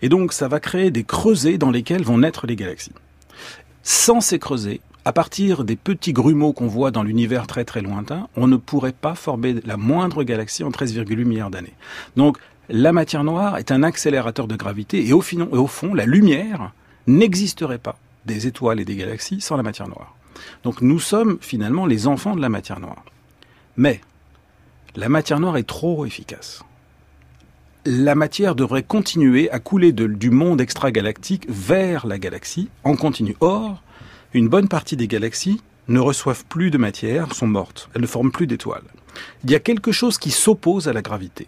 [0.02, 2.92] Et donc ça va créer des creusets dans lesquels vont naître les galaxies.
[3.84, 4.40] Sans ces
[5.06, 8.92] à partir des petits grumeaux qu'on voit dans l'univers très très lointain, on ne pourrait
[8.92, 11.74] pas former la moindre galaxie en 13,8 milliards d'années.
[12.16, 12.38] Donc
[12.70, 16.74] la matière noire est un accélérateur de gravité et au fond, la lumière
[17.08, 20.16] n'existerait pas des étoiles et des galaxies sans la matière noire.
[20.64, 23.04] Donc nous sommes finalement les enfants de la matière noire.
[23.78, 24.02] Mais
[24.96, 26.64] la matière noire est trop efficace.
[27.86, 33.38] La matière devrait continuer à couler du monde extragalactique vers la galaxie en continu.
[33.40, 33.82] Or,
[34.34, 38.34] une bonne partie des galaxies ne reçoivent plus de matière, sont mortes, elles ne forment
[38.34, 38.84] plus d'étoiles.
[39.46, 41.48] Il y a quelque chose qui s'oppose à la gravité.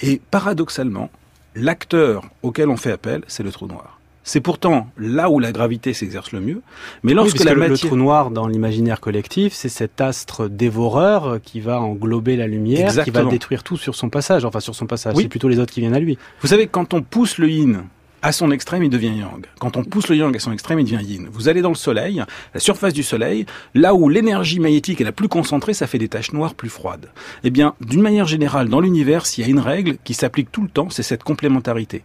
[0.00, 1.08] Et paradoxalement,
[1.54, 3.99] l'acteur auquel on fait appel, c'est le trou noir.
[4.22, 6.62] C'est pourtant là où la gravité s'exerce le mieux.
[7.02, 11.80] Mais lorsque la le trou noir dans l'imaginaire collectif, c'est cet astre dévoreur qui va
[11.80, 14.44] englober la lumière, qui va détruire tout sur son passage.
[14.44, 16.18] Enfin, sur son passage, c'est plutôt les autres qui viennent à lui.
[16.40, 17.84] Vous savez, quand on pousse le yin
[18.22, 19.46] à son extrême, il devient yang.
[19.58, 21.28] Quand on pousse le yang à son extrême, il devient yin.
[21.32, 22.22] Vous allez dans le soleil,
[22.54, 26.08] la surface du soleil, là où l'énergie magnétique est la plus concentrée, ça fait des
[26.08, 27.10] taches noires plus froides.
[27.44, 30.62] Eh bien, d'une manière générale, dans l'univers, s'il y a une règle qui s'applique tout
[30.62, 32.02] le temps, c'est cette complémentarité.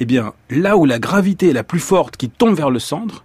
[0.00, 3.24] Eh bien, là où la gravité est la plus forte qui tombe vers le centre,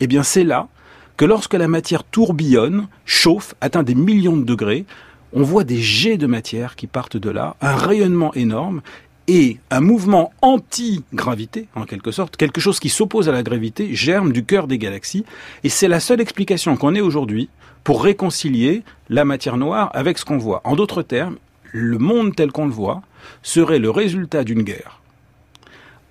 [0.00, 0.68] eh bien, c'est là
[1.16, 4.86] que lorsque la matière tourbillonne, chauffe, atteint des millions de degrés,
[5.32, 8.82] on voit des jets de matière qui partent de là, un rayonnement énorme,
[9.28, 14.32] et un mouvement anti-gravité, en quelque sorte, quelque chose qui s'oppose à la gravité, germe
[14.32, 15.24] du cœur des galaxies,
[15.64, 17.48] et c'est la seule explication qu'on ait aujourd'hui
[17.84, 20.60] pour réconcilier la matière noire avec ce qu'on voit.
[20.64, 21.36] En d'autres termes,
[21.72, 23.02] le monde tel qu'on le voit
[23.42, 25.00] serait le résultat d'une guerre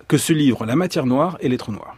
[0.08, 1.96] que se livrent la matière noire et les trous noirs.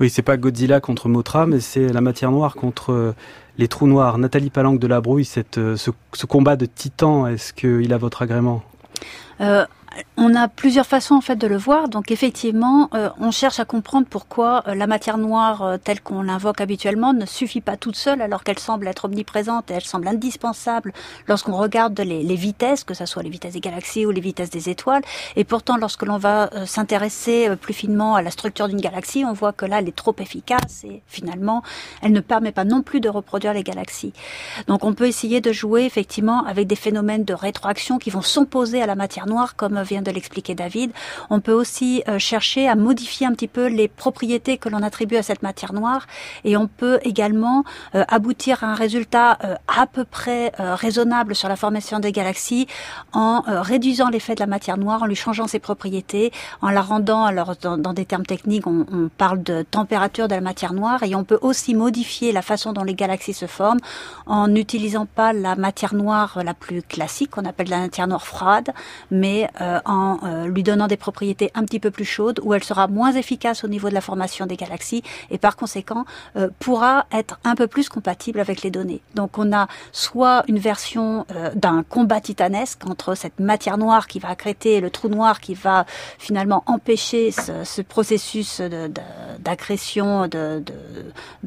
[0.00, 3.14] Oui, c'est pas Godzilla contre Motra, mais c'est la matière noire contre euh,
[3.58, 4.18] les trous noirs.
[4.18, 7.96] Nathalie Palanque de la Brouille, cette, euh, ce, ce combat de titans, est-ce qu'il a
[7.96, 8.64] votre agrément?
[9.40, 9.64] Euh,
[10.16, 11.88] on a plusieurs façons en fait de le voir.
[11.88, 16.22] Donc effectivement, euh, on cherche à comprendre pourquoi euh, la matière noire euh, telle qu'on
[16.22, 20.06] l'invoque habituellement ne suffit pas toute seule alors qu'elle semble être omniprésente et elle semble
[20.06, 20.92] indispensable
[21.26, 24.50] lorsqu'on regarde les, les, vitesses, que ce soit les vitesses des galaxies ou les vitesses
[24.50, 25.02] des étoiles.
[25.34, 29.52] Et pourtant, lorsque l'on va s'intéresser plus finement à la structure d'une galaxie, on voit
[29.52, 31.62] que là, elle est trop efficace et finalement,
[32.02, 34.12] elle ne permet pas non plus de reproduire les galaxies.
[34.68, 38.82] Donc on peut essayer de jouer effectivement avec des phénomènes de rétroaction qui vont s'opposer
[38.82, 40.92] à la matière noire comme vient de l'expliquer David.
[41.30, 45.16] On peut aussi euh, chercher à modifier un petit peu les propriétés que l'on attribue
[45.16, 46.06] à cette matière noire
[46.44, 47.64] et on peut également
[47.94, 52.66] euh, aboutir à un résultat euh, à peu près raisonnable sur la formation des galaxies
[53.12, 57.24] en réduisant l'effet de la matière noire, en lui changeant ses propriétés, en la rendant,
[57.24, 58.84] alors dans, des termes techniques, on,
[59.16, 62.82] parle de température de la matière noire et on peut aussi modifier la façon dont
[62.82, 63.80] les galaxies se forment
[64.26, 68.70] en n'utilisant pas la matière noire la plus classique, qu'on appelle la matière noire froide,
[69.10, 72.86] mais en euh, lui donnant des propriétés un petit peu plus chaudes, où elle sera
[72.88, 76.04] moins efficace au niveau de la formation des galaxies et par conséquent
[76.36, 79.00] euh, pourra être un peu plus compatible avec les données.
[79.14, 84.28] Donc on a soit une version d'un combat titanesque entre cette matière noire qui va
[84.28, 85.86] accréter et le trou noir qui va
[86.18, 88.60] finalement empêcher ce, ce processus
[89.40, 90.62] d'agression, de,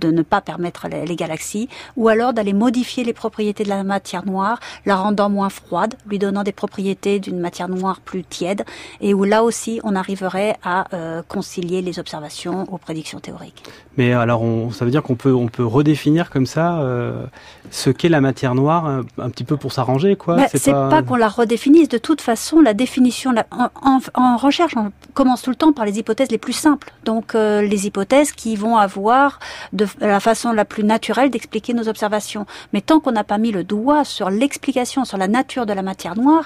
[0.03, 4.59] ne pas permettre les galaxies, ou alors d'aller modifier les propriétés de la matière noire,
[4.85, 8.63] la rendant moins froide, lui donnant des propriétés d'une matière noire plus tiède
[9.01, 13.63] et où là aussi on arriverait à euh, concilier les observations aux prédictions théoriques.
[13.97, 17.25] Mais alors on, ça veut dire qu'on peut on peut redéfinir comme ça euh,
[17.71, 20.35] ce qu'est la matière noire un, un, petit peu pour s'arranger quoi.
[20.35, 21.89] Bah, c'est pas, pas qu'on la redéfinisse.
[21.89, 25.73] De toute façon, la définition la, en, en, en, recherche, on commence tout le temps
[25.73, 26.91] par les hypothèses les plus simples.
[27.05, 29.39] Donc euh, les hypothèses qui vont avoir
[29.73, 32.45] de la façon la plus naturelle d'expliquer nos observations.
[32.73, 35.81] Mais tant qu'on n'a pas mis le doigt sur l'explication, sur la nature de la
[35.81, 36.45] matière noire,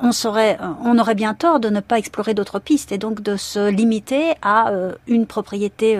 [0.00, 3.36] on saurait, on aurait bien tort de ne pas explorer d'autres pistes et donc de
[3.36, 4.72] se limiter à
[5.06, 5.98] une propriété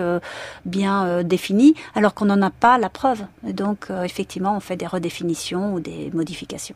[0.65, 3.21] bien définie alors qu'on n'en a pas la preuve.
[3.43, 6.75] Donc effectivement, on fait des redéfinitions ou des modifications.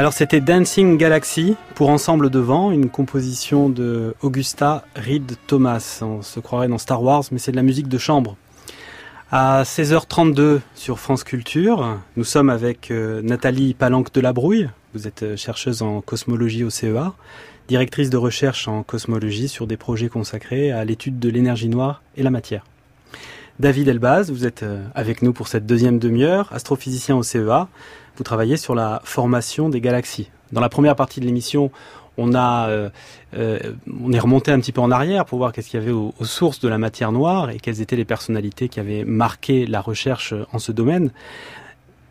[0.00, 5.98] Alors c'était Dancing Galaxy pour Ensemble de Vent, une composition de Augusta Reed Thomas.
[6.00, 8.38] On se croirait dans Star Wars, mais c'est de la musique de chambre.
[9.30, 14.70] À 16h32 sur France Culture, nous sommes avec euh, Nathalie Palanque de la Brouille.
[14.94, 17.12] Vous êtes euh, chercheuse en cosmologie au CEA,
[17.68, 22.22] directrice de recherche en cosmologie sur des projets consacrés à l'étude de l'énergie noire et
[22.22, 22.64] la matière.
[23.60, 27.68] David Elbaz, vous êtes euh, avec nous pour cette deuxième demi-heure, astrophysicien au CEA
[28.16, 30.30] vous travaillez sur la formation des galaxies.
[30.50, 31.70] Dans la première partie de l'émission,
[32.16, 32.88] on a, euh,
[33.34, 33.58] euh,
[34.02, 36.14] on est remonté un petit peu en arrière pour voir qu'est-ce qu'il y avait aux,
[36.22, 40.34] sources de la matière noire et quelles étaient les personnalités qui avaient marqué la recherche
[40.52, 41.10] en ce domaine.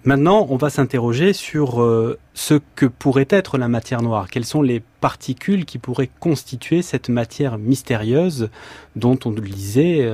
[0.06, 4.30] Maintenant, on va s'interroger sur euh, ce que pourrait être la matière noire.
[4.30, 8.50] Quelles sont les particules qui pourraient constituer cette matière mystérieuse
[8.96, 10.10] dont on le disait,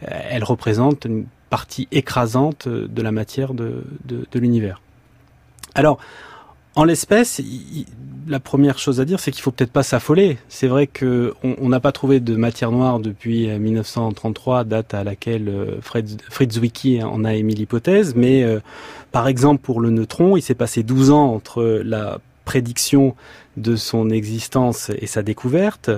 [0.00, 3.84] elle représente une partie écrasante de la matière de
[4.34, 4.80] l'univers?
[5.74, 5.98] Alors,
[6.74, 7.40] en l'espèce,
[8.28, 10.38] la première chose à dire, c'est qu'il faut peut-être pas s'affoler.
[10.48, 15.48] C'est vrai qu'on n'a pas trouvé de matière noire depuis 1933, euh, date à laquelle
[15.48, 18.14] euh, Fritz Zwicky en a émis l'hypothèse.
[18.14, 18.60] Mais euh,
[19.12, 23.14] par exemple, pour le neutron, il s'est passé 12 ans entre la prédiction
[23.56, 25.90] de son existence et sa découverte.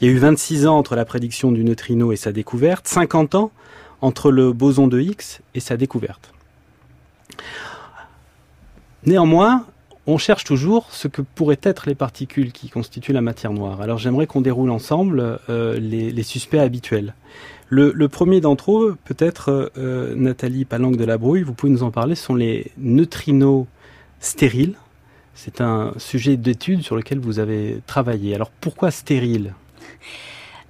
[0.00, 3.34] Il y a eu 26 ans entre la prédiction du neutrino et sa découverte, 50
[3.34, 3.50] ans
[4.02, 6.32] entre le boson de Higgs et sa découverte.
[9.04, 9.64] Néanmoins,
[10.06, 13.80] on cherche toujours ce que pourraient être les particules qui constituent la matière noire.
[13.80, 17.14] Alors j'aimerais qu'on déroule ensemble euh, les, suspects habituels.
[17.68, 21.90] Le, premier d'entre eux, peut-être euh, Nathalie Palanque de la Brouille, vous pouvez nous en
[21.90, 23.66] parler, sont les neutrinos
[24.20, 24.74] stériles.
[25.34, 28.34] C'est un sujet d'étude sur lequel vous avez travaillé.
[28.34, 29.54] Alors pourquoi stériles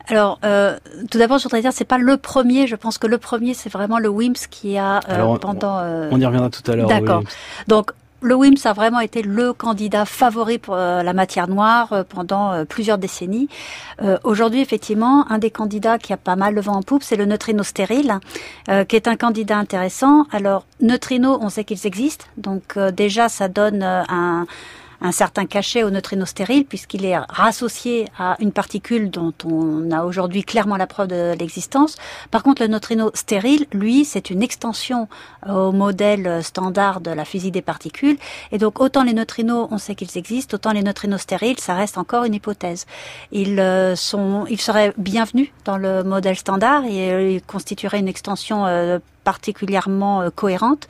[0.09, 0.79] alors, euh,
[1.11, 2.68] tout d'abord, je voudrais dire, c'est pas le premier.
[2.68, 5.01] Je pense que le premier, c'est vraiment le WIMS qui a
[5.40, 5.81] pendant.
[6.12, 6.87] On y reviendra tout à l'heure.
[6.87, 7.25] D'accord.
[7.66, 7.90] Donc,
[8.22, 12.52] le WIMS a vraiment été le candidat favori pour euh, la matière noire euh, pendant
[12.52, 13.48] euh, plusieurs décennies.
[14.24, 17.24] Aujourd'hui, effectivement, un des candidats qui a pas mal le vent en poupe, c'est le
[17.24, 18.18] neutrino stérile,
[18.88, 20.27] qui est un candidat intéressant.
[20.33, 24.46] Alors, neutrinos, on sait qu'ils existent, donc déjà, ça donne un
[25.01, 30.05] un certain cachet au neutrino stérile puisqu'il est rassocié à une particule dont on a
[30.05, 31.97] aujourd'hui clairement la preuve de l'existence.
[32.31, 35.09] Par contre, le neutrino stérile, lui, c'est une extension
[35.49, 38.19] au modèle standard de la physique des particules.
[38.53, 41.99] Et donc, autant les neutrinos, on sait qu'ils existent, autant les neutrinos stériles, ça reste
[41.99, 42.87] encore une hypothèse.
[43.33, 48.09] Ils euh, sont, ils seraient bienvenus dans le modèle standard et euh, ils constitueraient une
[48.09, 50.87] extension euh, particulièrement cohérente.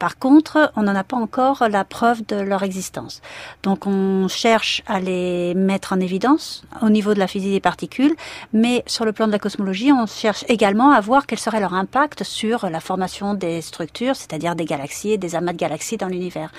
[0.00, 3.20] Par contre, on n'en a pas encore la preuve de leur existence.
[3.62, 8.14] Donc on cherche à les mettre en évidence au niveau de la physique des particules,
[8.54, 11.74] mais sur le plan de la cosmologie, on cherche également à voir quel serait leur
[11.74, 16.08] impact sur la formation des structures, c'est-à-dire des galaxies et des amas de galaxies dans
[16.08, 16.50] l'univers.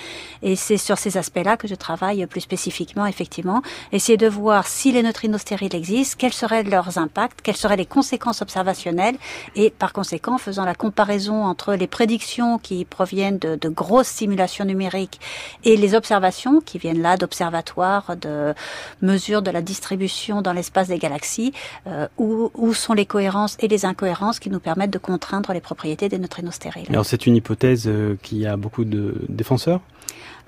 [0.44, 4.92] Et c'est sur ces aspects-là que je travaille plus spécifiquement, effectivement, essayer de voir si
[4.92, 9.16] les neutrinos stériles existent, quels seraient leurs impacts, quelles seraient les conséquences observationnelles,
[9.56, 15.20] et par conséquent, faisant la comparaison entre les prédictions qui proviennent de, grosses simulations numériques
[15.64, 18.54] et les observations qui viennent là d'observatoires, de
[19.02, 21.54] mesures de la distribution dans l'espace des galaxies,
[21.88, 25.62] euh, où, où, sont les cohérences et les incohérences qui nous permettent de contraindre les
[25.62, 26.88] propriétés des neutrinos stériles.
[26.90, 29.82] Alors c'est une hypothèse euh, qui a beaucoup de défenseurs?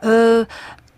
[0.03, 0.45] Euh,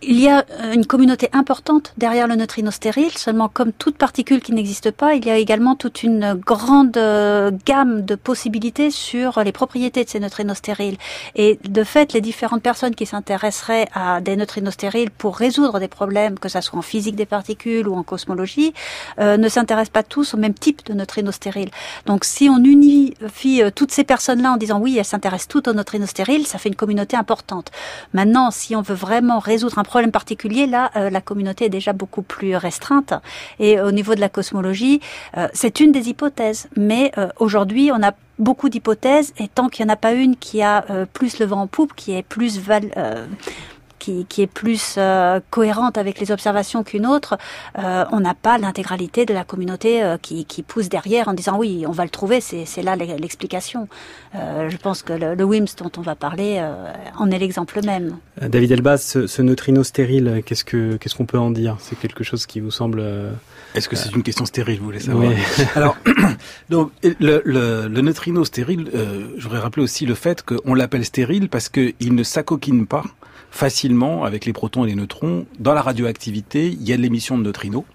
[0.01, 4.41] il y a euh, une communauté importante derrière le neutrino stérile, seulement comme toute particule
[4.41, 9.41] qui n'existe pas, il y a également toute une grande euh, gamme de possibilités sur
[9.41, 10.97] les propriétés de ces neutrinos stériles.
[11.35, 15.87] Et de fait, les différentes personnes qui s'intéresseraient à des neutrinos stériles pour résoudre des
[15.87, 18.73] problèmes, que ce soit en physique des particules ou en cosmologie,
[19.19, 21.71] euh, ne s'intéressent pas tous au même type de neutrinos stériles.
[22.05, 26.09] Donc si on unifie toutes ces personnes-là en disant oui, elles s'intéressent toutes aux neutrinos
[26.09, 27.71] stériles, ça fait une communauté importante.
[28.13, 31.93] Maintenant, si on veut vraiment résoudre un problème particulier, là, euh, la communauté est déjà
[31.93, 33.13] beaucoup plus restreinte.
[33.59, 34.99] Et au niveau de la cosmologie,
[35.37, 36.67] euh, c'est une des hypothèses.
[36.75, 40.35] Mais euh, aujourd'hui, on a beaucoup d'hypothèses, et tant qu'il n'y en a pas une
[40.35, 40.83] qui a
[41.13, 42.91] plus le vent en poupe, qui est plus val
[44.29, 47.37] qui, est plus euh, cohérente avec les observations qu'une autre,
[47.79, 51.85] euh, on n'a pas l'intégralité de la communauté euh, qui, pousse derrière en disant oui,
[51.87, 53.87] on va le trouver, c'est là l'explication.
[54.33, 56.63] je pense que le, WIMS dont on va parler
[57.17, 58.17] en est l'exemple même.
[58.41, 61.77] David Elbaz, ce, neutrino stérile, qu'est-ce que qu'est-ce qu'on peut en dire?
[61.79, 63.03] C'est quelque chose qui vous semble
[63.75, 65.31] Est-ce que c'est une question stérile, vous voulez savoir?
[65.75, 65.97] Alors,
[66.69, 68.89] donc, le, le, neutrino stérile,
[69.37, 73.03] j'aurais rappelé aussi le fait qu'on l'appelle stérile parce qu'il ne s'acoquine pas
[73.55, 75.45] facilement avec les protons et les neutrons.
[75.59, 77.85] Dans la radioactivité, il y a de l'émission de neutrinos.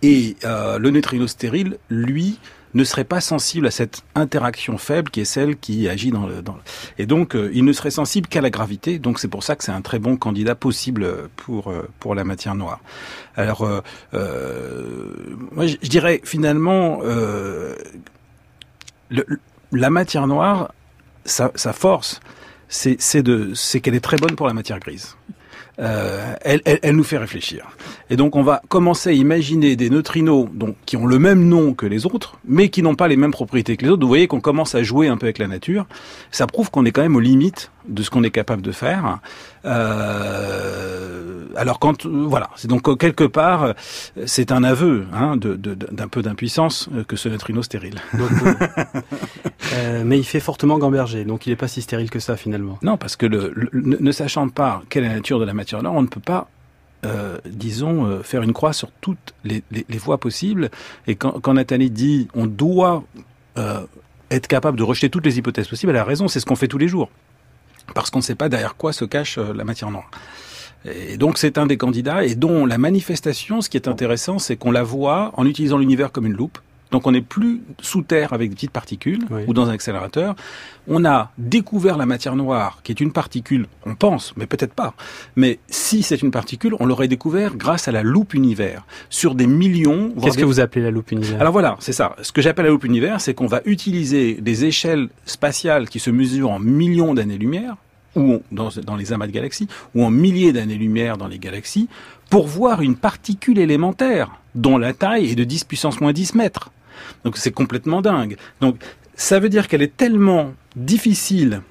[0.00, 2.38] Et euh, le neutrino stérile, lui,
[2.72, 6.40] ne serait pas sensible à cette interaction faible qui est celle qui agit dans le...
[6.40, 6.56] Dans
[6.98, 8.98] Et donc, euh, il ne serait sensible qu'à la gravité.
[8.98, 12.24] Donc, c'est pour ça que c'est un très bon candidat possible pour, euh, pour la
[12.24, 12.80] matière noire.
[13.36, 13.68] Alors,
[15.52, 17.76] moi, je, dirais finalement, le,
[19.70, 20.72] la matière noire,
[21.26, 22.20] sa, sa force,
[22.74, 25.16] c'est qu'elle est très bonne pour la matière grise.
[25.80, 27.66] Euh, elle, elle, nous fait réfléchir.
[28.08, 30.48] Et donc on va commencer à imaginer des neutrinos
[30.86, 33.76] qui ont le même nom que les autres, mais qui n'ont pas les mêmes propriétés
[33.76, 34.02] que les autres.
[34.02, 35.86] Vous voyez qu'on commence à jouer un peu avec la nature.
[36.30, 39.18] Ça prouve qu'on est quand même aux limites de ce qu'on est capable de faire.
[39.64, 43.74] Euh, alors quand voilà, c'est donc quelque part
[44.26, 48.00] c'est un aveu hein, d'un de, d'un peu d'impuissance que ce neutrino stérile.
[49.74, 52.78] euh, mais il fait fortement gamberger, donc il n'est pas si stérile que ça finalement.
[52.82, 55.94] Non, parce que le, ne sachant pas quelle est la nature de la matière noire,
[55.94, 56.48] on ne peut pas
[57.04, 60.70] euh, disons, euh, faire une croix sur toutes les, les, les voies possibles.
[61.06, 63.04] Et quand, quand, Nathalie dit on doit
[63.58, 63.80] euh,
[64.30, 66.68] être capable de rejeter toutes les hypothèses possibles, elle a raison, c'est ce qu'on fait
[66.68, 67.10] tous les jours
[67.92, 70.10] parce qu'on ne sait pas derrière quoi se cache euh, la matière noire.
[70.84, 74.56] Et donc c'est un des candidats et dont la manifestation, ce qui est intéressant, c'est
[74.56, 76.58] qu'on la voit en utilisant l'univers comme une loupe.
[76.94, 79.18] Donc on n'est plus sous terre avec des petites particules
[79.48, 80.36] ou dans un accélérateur.
[80.86, 84.94] On a découvert la matière noire, qui est une particule, on pense, mais peut-être pas.
[85.34, 89.48] Mais si c'est une particule, on l'aurait découvert grâce à la loupe univers, sur des
[89.48, 90.14] millions.
[90.22, 91.40] Qu'est-ce que vous appelez la loupe univers?
[91.40, 92.14] Alors voilà, c'est ça.
[92.22, 96.10] Ce que j'appelle la loupe univers, c'est qu'on va utiliser des échelles spatiales qui se
[96.10, 97.74] mesurent en millions d'années-lumière,
[98.14, 99.66] ou dans, dans les amas de galaxies,
[99.96, 101.88] ou en milliers d'années-lumière dans les galaxies,
[102.30, 106.70] pour voir une particule élémentaire dont la taille est de 10 puissance moins 10 mètres.
[107.24, 108.36] Donc c'est complètement dingue.
[108.60, 108.76] Donc
[109.14, 111.62] ça veut dire qu'elle est tellement difficile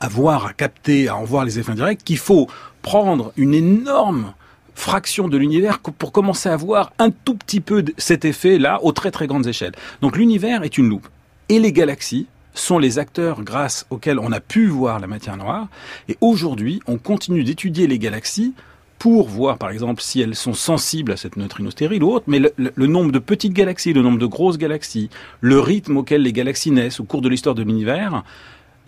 [0.00, 2.48] à voir, à capter, à en voir les effets indirects qu'il faut
[2.82, 4.34] prendre une énorme
[4.74, 8.92] fraction de l'univers pour commencer à voir un tout petit peu de cet effet-là aux
[8.92, 9.74] très très grandes échelles.
[10.00, 11.08] Donc l'univers est une loupe.
[11.48, 15.68] Et les galaxies sont les acteurs grâce auxquels on a pu voir la matière noire.
[16.08, 18.54] Et aujourd'hui, on continue d'étudier les galaxies
[19.00, 22.38] pour voir, par exemple, si elles sont sensibles à cette neutrino stérile ou autre, mais
[22.38, 25.08] le, nombre de petites galaxies, le nombre de grosses galaxies,
[25.40, 28.22] le rythme auquel les galaxies naissent au cours de l'histoire de l'univers,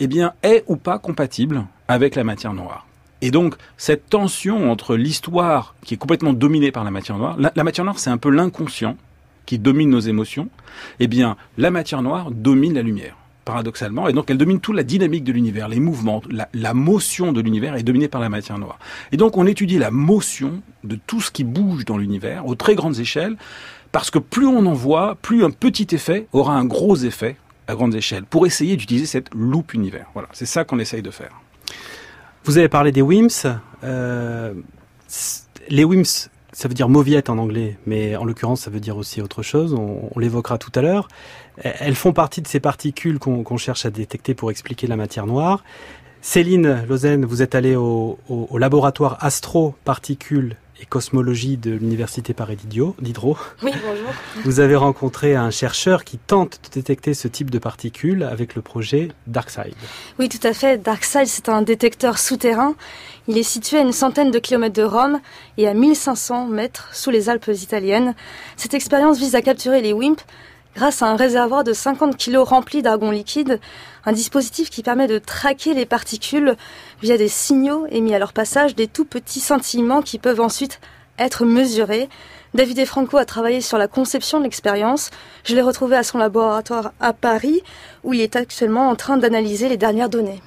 [0.01, 2.87] eh bien, est ou pas compatible avec la matière noire.
[3.23, 7.65] Et donc, cette tension entre l'histoire qui est complètement dominée par la matière noire, la,
[7.65, 8.99] matière noire, c'est un peu l'inconscient
[9.47, 10.51] qui domine nos émotions,
[11.01, 14.83] eh bien, la matière noire domine la lumière paradoxalement, et donc elle domine toute la
[14.83, 18.79] dynamique de l'univers, les mouvements, la, motion de l'univers est dominée par la matière noire.
[19.11, 22.75] Et donc on étudie la motion de tout ce qui bouge dans l'univers aux très
[22.75, 23.37] grandes échelles,
[23.91, 27.37] parce que plus on en voit, plus un petit effet aura un gros effet
[27.69, 30.07] à grande échelle, pour essayer d'utiliser cette loupe univers.
[30.15, 31.41] Voilà, c'est ça qu'on essaye de faire.
[32.45, 33.47] Vous avez parlé des WIMS.
[33.85, 34.53] Euh,
[35.69, 39.23] les WIMS, ça veut dire mauviette en anglais, mais en l'occurrence, ça veut dire aussi
[39.23, 39.75] autre chose.
[39.75, 41.09] On, l'évoquera tout à l'heure.
[41.63, 45.65] Elles font partie de ces particules qu'on cherche à détecter pour expliquer la matière noire.
[46.21, 52.57] Céline Lausanne, vous êtes allée au, au laboratoire Astro Particules et cosmologie de l'université Paris
[52.57, 52.95] Diderot.
[53.63, 54.09] Oui, bonjour.
[54.45, 58.63] Vous avez rencontré un chercheur qui tente de détecter ce type de particules avec le
[58.63, 59.77] projet DarkSide.
[60.19, 60.83] Oui, tout à fait.
[60.83, 62.75] DarkSide, c'est un détecteur souterrain.
[63.29, 65.21] Il est situé à une centaine de kilomètres de Rome
[65.57, 68.15] et à 1500 mètres sous les Alpes italiennes.
[68.57, 70.21] Cette expérience vise à capturer les WIMP
[70.75, 73.61] grâce à un réservoir de 50 kg rempli d'argon liquide,
[74.05, 76.57] un dispositif qui permet de traquer les particules
[77.03, 80.81] via des signaux émis à leur passage, des tout petits scintillements qui peuvent ensuite
[81.19, 82.09] être mesurés.
[82.55, 85.11] David Franco a travaillé sur la conception de l'expérience.
[85.45, 87.63] Je l'ai retrouvé à son laboratoire à Paris,
[88.05, 90.43] où il est actuellement en train d'analyser les dernières données.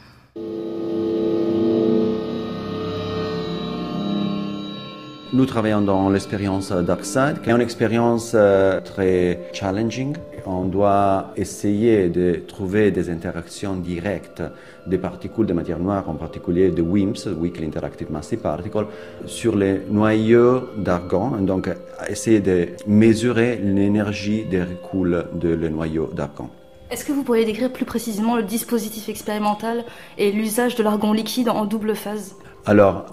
[5.34, 10.16] Nous travaillons dans l'expérience DarkSide, qui est une expérience euh, très challenging.
[10.48, 14.44] On doit essayer de trouver des interactions directes
[14.86, 18.86] des particules de matière noire, en particulier de WIMPs, Weakly Interactive Massive Particle,
[19.26, 21.32] sur les noyaux d'argon.
[21.42, 21.70] Donc,
[22.08, 26.50] essayer de mesurer l'énergie des recoules de les noyaux d'argon.
[26.92, 29.84] Est-ce que vous pourriez décrire plus précisément le dispositif expérimental
[30.20, 32.36] et l'usage de l'argon liquide en double phase?
[32.68, 33.06] Alors,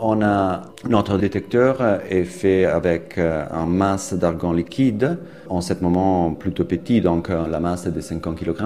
[0.88, 7.02] notre détecteur est fait avec euh, un masse d'argon liquide, en ce moment plutôt petit,
[7.02, 8.62] donc euh, la masse est de 50 kg.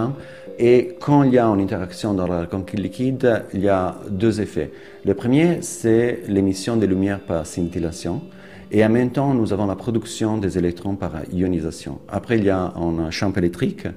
[0.61, 4.71] Et quand il y a une interaction dans l'argon liquide, il y a deux effets.
[5.05, 8.23] Le premier, c'est l'émission de lumière par scintillation.
[8.71, 11.99] Et en même temps, nous avons la production des électrons par ionisation.
[12.09, 13.89] Après, il y a un champ électrique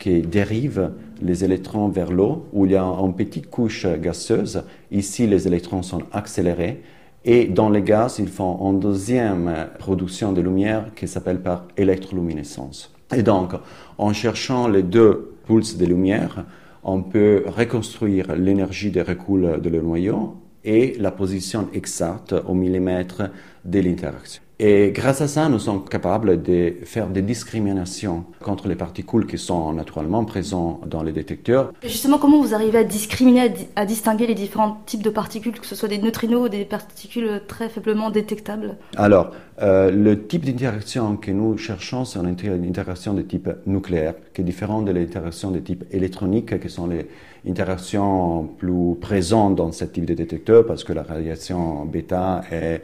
[0.00, 0.90] qui dérive
[1.22, 4.64] les électrons vers l'eau, où il y a une petite couche gazeuse.
[4.90, 6.82] Ici, les électrons sont accélérés.
[7.24, 12.92] Et dans les gaz, ils font une deuxième production de lumière qui s'appelle par électroluminescence.
[13.14, 13.52] Et donc,
[13.98, 16.46] en cherchant les deux pulses de lumière,
[16.82, 23.24] on peut reconstruire l'énergie des recoules de le noyau et la position exacte au millimètre
[23.64, 24.42] de l'interaction.
[24.62, 29.38] Et grâce à ça, nous sommes capables de faire des discriminations contre les particules qui
[29.38, 31.72] sont naturellement présentes dans les détecteurs.
[31.82, 35.74] justement, comment vous arrivez à discriminer, à, distinguer les différents types de particules, que ce
[35.74, 38.76] soit des neutrinos ou des particules très faiblement détectables?
[38.98, 39.30] Alors,
[39.62, 44.44] euh, le type d'interaction que nous cherchons, c'est une interaction de type nucléaire, qui est
[44.44, 47.06] différente de l'interaction de type électronique, qui sont les
[47.46, 52.82] interactions plus présentes dans ce type de détecteur, parce que la radiation bêta est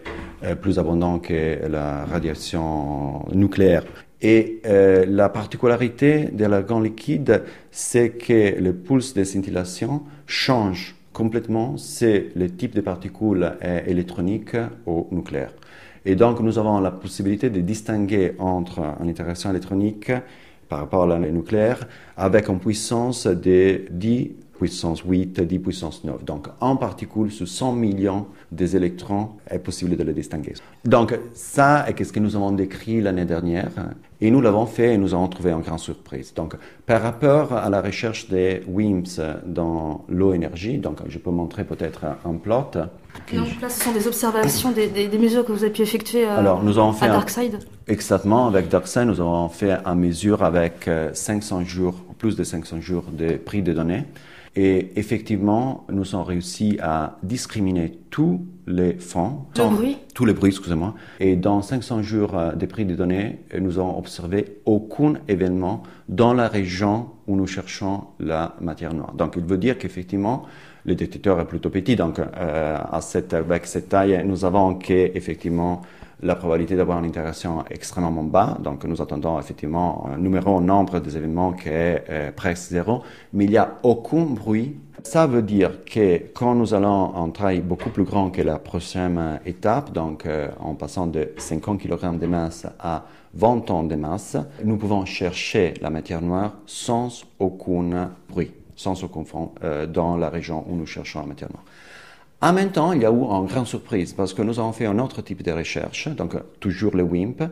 [0.61, 3.85] plus abondante que la radiation nucléaire.
[4.23, 11.77] Et euh, la particularité de l'argon liquide, c'est que le pulse de scintillation change complètement
[11.77, 15.53] si le type de particule est électronique ou nucléaire.
[16.05, 20.13] Et donc, nous avons la possibilité de distinguer entre une interaction électronique
[20.69, 21.87] par rapport à la nucléaire
[22.17, 26.25] avec une puissance de 10 puissance 8, 10 puissance 9.
[26.25, 30.55] Donc, en particule, sur 100 millions des électrons, est possible de les distinguer.
[30.85, 33.71] Donc, ça est ce que nous avons décrit l'année dernière.
[34.21, 36.33] Et nous l'avons fait et nous avons trouvé une grande surprise.
[36.35, 36.55] Donc,
[36.87, 42.05] par rapport à la recherche des WIMPs dans l'eau énergie, donc je peux montrer peut-être
[42.25, 42.71] un plot.
[43.33, 46.39] Donc là, ce sont des observations, des, des, mesures que vous avez pu effectuer euh,
[46.39, 50.89] Alors, nous avons fait à DarkSide Exactement, avec DarkSide, nous avons fait une mesure avec
[51.13, 54.05] 500 euh, jours, plus de 500 jours de prix de données.
[54.59, 59.45] Et effectivement, nous avons réussi à discriminer tous les fonds.
[60.15, 60.95] Tous les bruits, excusez-moi.
[61.21, 66.33] Et dans 500 jours euh, de prix de données, nous avons observé aucun événement dans
[66.33, 69.13] la région où nous cherchons la matière noire.
[69.13, 70.47] Donc, il veut dire qu'effectivement,
[70.87, 71.95] le détecteur est plutôt petit.
[71.95, 75.83] Donc, euh, à cette, avec cette taille, nous avons qu'effectivement,
[76.23, 78.57] la probabilité d'avoir une interaction extrêmement bas.
[78.62, 83.03] Donc, nous attendons effectivement un numéro, un nombre des événements qui est euh, presque zéro,
[83.33, 84.77] mais il n'y a aucun bruit.
[85.03, 89.41] Ça veut dire que quand nous allons en travail beaucoup plus grand que la prochaine
[89.45, 93.05] étape, donc euh, en passant de 50 kg de masse à
[93.35, 99.25] 20 tonnes de masse, nous pouvons chercher la matière noire sans aucun bruit, sans aucun
[99.25, 101.64] fond euh, dans la région où nous cherchons la matière noire.
[102.47, 104.87] En même temps, il y a eu une grande surprise parce que nous avons fait
[104.87, 107.43] un autre type de recherche, donc toujours le WIMP,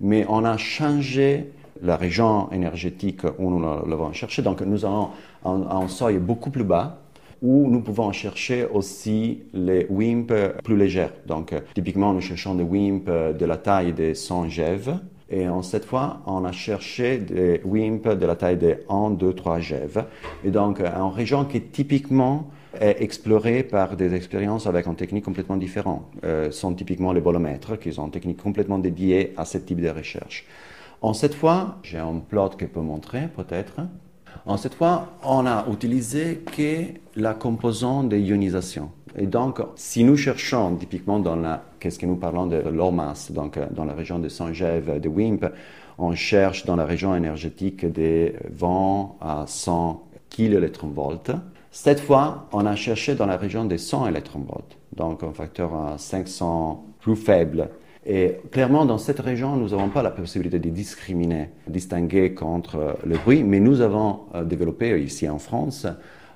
[0.00, 4.40] mais on a changé la région énergétique où nous l'avons cherché.
[4.40, 5.10] Donc nous avons
[5.44, 6.96] un, un, seuil beaucoup plus bas
[7.42, 10.32] où nous pouvons chercher aussi les WIMP
[10.64, 11.10] plus légers.
[11.26, 13.06] Donc typiquement, nous cherchons des WIMP
[13.38, 14.92] de la taille de 100 GeV.
[15.28, 19.58] Et cette fois, on a cherché des WIMP de la taille de 1, 2, 3
[19.60, 20.04] GeV.
[20.42, 22.48] Et donc, en région qui typiquement
[22.80, 26.02] est explorée par des expériences avec une technique complètement différente.
[26.24, 29.88] Euh, sont typiquement les bolomètres, qui sont une technique complètement dédiée à ce type de
[29.88, 30.46] recherche.
[31.00, 33.80] En cette fois, j'ai un plot que je peux montrer peut-être.
[34.46, 36.84] En cette fois, on a utilisé que
[37.16, 38.90] la composante de ionisation.
[39.16, 43.58] Et donc, si nous cherchons typiquement dans la, qu'est-ce que nous parlons de l'OMAS, donc
[43.72, 45.44] dans la région de Saint-Gève, de WIMP,
[45.98, 50.70] on cherche dans la région énergétique des 20 à 100 kV.
[51.70, 55.98] Cette fois, on a cherché dans la région des 100 électronvolts, donc un facteur à
[55.98, 57.68] 500 plus faible.
[58.06, 63.18] Et clairement, dans cette région, nous n'avons pas la possibilité de discriminer, distinguer contre le
[63.18, 65.86] bruit, mais nous avons développé ici en France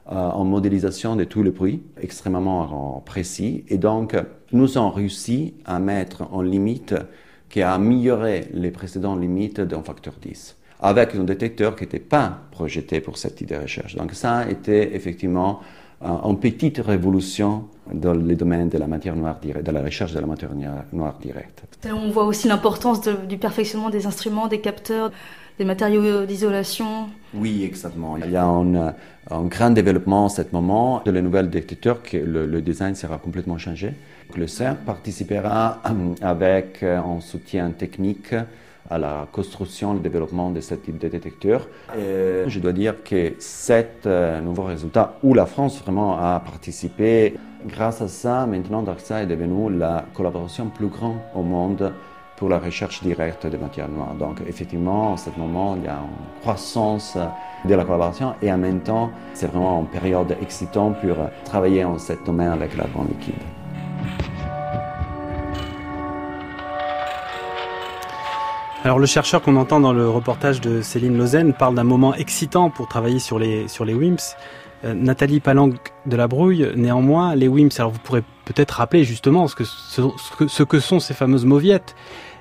[0.06, 3.64] en modélisation de tous les bruits extrêmement précis.
[3.68, 4.14] Et donc,
[4.52, 6.94] nous avons réussi à mettre en limite
[7.48, 12.40] qui a amélioré les précédentes limites d'un facteur 10 avec un détecteur qui n'était pas
[12.50, 13.94] projeté pour cette type de recherche.
[13.94, 15.60] Donc ça a été effectivement
[16.02, 20.18] une petite révolution dans le domaine de la matière noire directe, de la recherche de
[20.18, 20.50] la matière
[20.92, 21.62] noire directe.
[21.86, 25.12] On voit aussi l'importance du perfectionnement des instruments, des capteurs,
[25.58, 27.08] des matériaux d'isolation.
[27.34, 28.16] Oui, exactement.
[28.16, 28.94] Il y a un,
[29.30, 33.18] un grand développement en ce moment de les nouvelles détecteurs que le, le, design sera
[33.18, 33.94] complètement changé.
[34.36, 35.80] Le CERN participera
[36.22, 38.34] avec un soutien technique
[38.90, 41.68] à la construction, le développement de ce type de détecteur.
[41.94, 47.34] Je dois dire que cet euh, nouveau résultat, où la France vraiment a participé,
[47.66, 51.92] grâce à ça, maintenant DarkSide est devenu la collaboration plus grande au monde
[52.36, 54.14] pour la recherche directe des matières noires.
[54.14, 57.16] Donc effectivement, en ce moment, il y a une croissance
[57.64, 61.98] de la collaboration et en même temps, c'est vraiment une période excitante pour travailler en
[61.98, 63.51] ce domaine avec la grande liquide.
[68.84, 72.68] Alors le chercheur qu'on entend dans le reportage de Céline Lausanne parle d'un moment excitant
[72.68, 74.36] pour travailler sur les, sur les WIMPs.
[74.84, 75.72] Euh, Nathalie Palang
[76.04, 80.02] de la Brouille, néanmoins, les WIMPs, alors vous pourrez peut-être rappeler justement ce que, ce,
[80.36, 81.94] que, ce que sont ces fameuses mauviettes.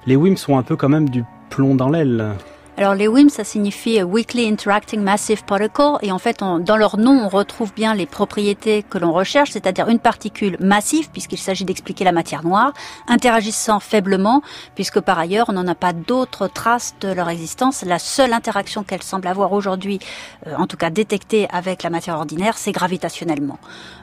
[0.08, 2.32] Les WIMPs sont un peu quand même du plomb dans l'aile.
[2.78, 6.98] Alors les WIMP, ça signifie Weakly Interacting Massive Particle, et en fait, on, dans leur
[6.98, 11.66] nom, on retrouve bien les propriétés que l'on recherche, c'est-à-dire une particule massive, puisqu'il s'agit
[11.66, 12.72] d'expliquer la matière noire,
[13.08, 14.42] interagissant faiblement,
[14.74, 17.84] puisque par ailleurs, on n'en a pas d'autres traces de leur existence.
[17.84, 20.00] La seule interaction qu'elle semble avoir aujourd'hui,
[20.48, 23.60] euh, en tout cas détectée avec la matière ordinaire, c'est gravitationnellement.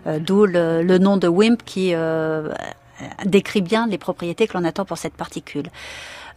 [0.06, 2.52] Euh, D'où le, le, nom de WIMP qui euh,
[3.24, 5.70] décrit bien les propriétés que l'on attend pour cette particule.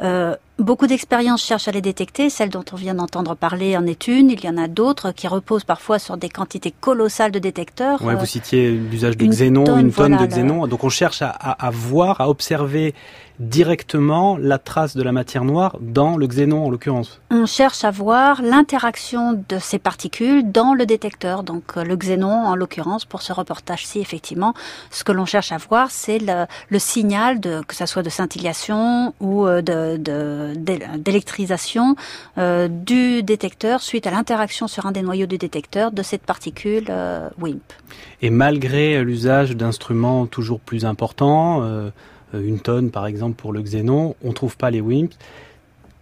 [0.01, 2.29] Euh, beaucoup d'expériences cherchent à les détecter.
[2.29, 4.29] Celle dont on vient d'entendre parler en est une.
[4.29, 8.01] Il y en a d'autres qui reposent parfois sur des quantités colossales de détecteurs.
[8.03, 10.67] Ouais, vous citiez l'usage de xénon, tonne, une tonne voilà, de xénon.
[10.67, 12.93] Donc on cherche à, à, à voir, à observer
[13.41, 17.21] directement la trace de la matière noire dans le xénon en l'occurrence.
[17.31, 22.55] On cherche à voir l'interaction de ces particules dans le détecteur, donc le xénon en
[22.55, 24.53] l'occurrence pour ce reportage-ci effectivement.
[24.91, 28.09] Ce que l'on cherche à voir, c'est le, le, signal de que ça soit de
[28.09, 31.95] scintillation ou de, d'électrisation
[32.37, 36.85] euh, du détecteur suite à l'interaction sur un des noyaux du détecteur de cette particule
[36.89, 37.61] euh, WIMP.
[38.21, 41.89] Et malgré l'usage d'instruments toujours plus importants, euh,
[42.33, 45.17] une tonne par exemple pour le xénon, on ne trouve pas les WIMPs.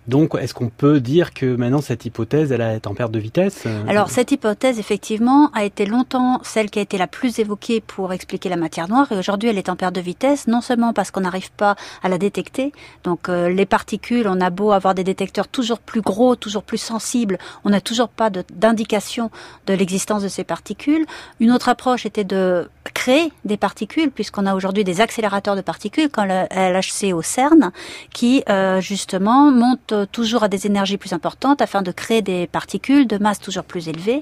[0.10, 3.68] Donc, est-ce qu'on peut dire que maintenant cette hypothèse, elle est en perte de vitesse
[3.88, 8.12] Alors, cette hypothèse, effectivement, a été longtemps celle qui a été la plus évoquée pour
[8.12, 11.12] expliquer la matière noire, et aujourd'hui, elle est en perte de vitesse, non seulement parce
[11.12, 12.72] qu'on n'arrive pas à la détecter.
[13.04, 16.80] Donc, euh, les particules, on a beau avoir des détecteurs toujours plus gros, toujours plus
[16.80, 19.30] sensibles, on n'a toujours pas d'indication
[19.68, 21.06] de, de l'existence de ces particules.
[21.40, 26.10] Une autre approche était de créer des particules, puisqu'on a aujourd'hui des accélérateurs de particules,
[26.10, 27.72] comme le LHC au CERN,
[28.14, 33.08] qui euh, justement montent toujours à des énergies plus importantes afin de créer des particules
[33.08, 34.22] de masse toujours plus élevée.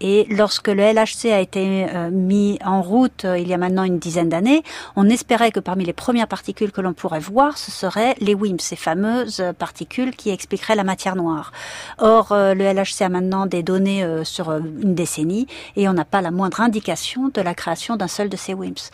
[0.00, 3.84] Et lorsque le LHC a été euh, mis en route euh, il y a maintenant
[3.84, 4.62] une dizaine d'années,
[4.96, 8.60] on espérait que parmi les premières particules que l'on pourrait voir, ce seraient les WIMP,
[8.60, 11.52] ces fameuses particules qui expliqueraient la matière noire.
[11.98, 15.46] Or, euh, le LHC a maintenant des données euh, sur une décennie
[15.76, 18.90] et on n'a pas la moindre indication de la création d'un seul de ces WIMPs.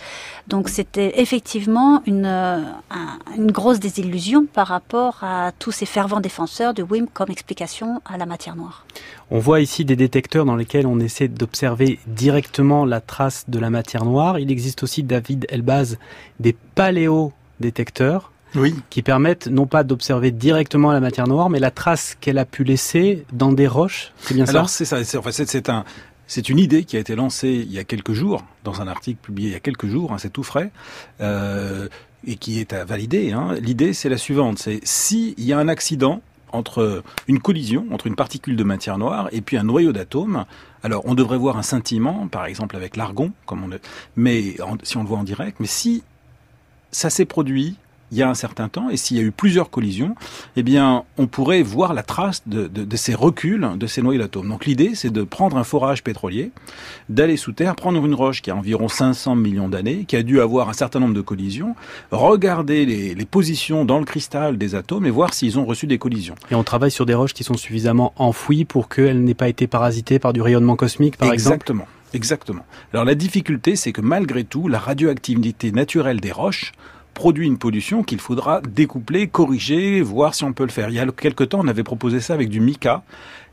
[0.49, 2.27] Donc c'était effectivement une,
[3.37, 8.17] une grosse désillusion par rapport à tous ces fervents défenseur du WIMP comme explication à
[8.17, 8.87] la matière noire.
[9.31, 13.71] On voit ici des détecteurs dans lesquels on essaie d'observer directement la trace de la
[13.71, 14.39] matière noire.
[14.39, 15.99] Il existe aussi, David Elbaz,
[16.41, 18.75] des paléodétecteurs oui.
[18.91, 22.65] qui permettent non pas d'observer directement la matière noire, mais la trace qu'elle a pu
[22.65, 24.13] laisser dans des roches.
[24.21, 25.05] C'est bien Alors, ça c'est ça.
[25.05, 25.85] C'est, enfin, c'est, c'est un,
[26.27, 29.19] c'est une idée qui a été lancée il y a quelques jours, dans un article
[29.21, 30.71] publié il y a quelques jours, hein, c'est tout frais,
[31.21, 31.89] euh,
[32.27, 33.33] et qui est à valider.
[33.33, 33.55] Hein.
[33.61, 36.23] L'idée, c'est la suivante, c'est s'il y a un accident
[36.53, 40.45] entre une collision, entre une particule de matière noire et puis un noyau d'atomes,
[40.83, 43.81] alors on devrait voir un scintillement, par exemple avec l'argon, comme on le,
[44.17, 46.05] mais si on le voit en direct, mais si
[46.93, 47.77] ça s'est produit
[48.15, 50.15] il y a un certain temps, et s'il y a eu plusieurs collisions,
[50.55, 54.21] eh bien, on pourrait voir la trace de, de, de ces reculs de ces noyaux
[54.21, 54.49] d'atomes.
[54.49, 56.53] Donc l'idée, c'est de prendre un forage pétrolier,
[57.09, 60.41] d'aller sous terre, prendre une roche qui a environ 500 millions d'années, qui a dû
[60.41, 61.75] avoir un certain nombre de collisions,
[62.13, 65.99] regarder les, les positions dans le cristal des atomes et voir s'ils ont reçu des
[65.99, 66.37] collisions.
[66.53, 69.67] Et on travaille sur des roches qui sont suffisamment enfouies pour qu'elles n'aient pas été
[69.67, 71.55] parasitées par du rayonnement cosmique, par exemple?
[71.57, 71.89] Exactement.
[72.15, 72.65] Exactement.
[72.93, 76.71] Alors la difficulté, c'est que malgré tout, la radioactivité naturelle des roches
[77.15, 80.91] produit une pollution qu'il faudra découpler, corriger, voir si on peut le faire.
[80.91, 83.03] Il y a quelque temps, on avait proposé ça avec du mica,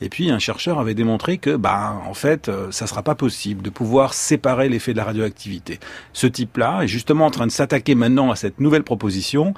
[0.01, 3.61] et puis un chercheur avait démontré que, bah, en fait, euh, ça sera pas possible
[3.61, 5.79] de pouvoir séparer l'effet de la radioactivité.
[6.11, 9.53] Ce type-là est justement en train de s'attaquer maintenant à cette nouvelle proposition.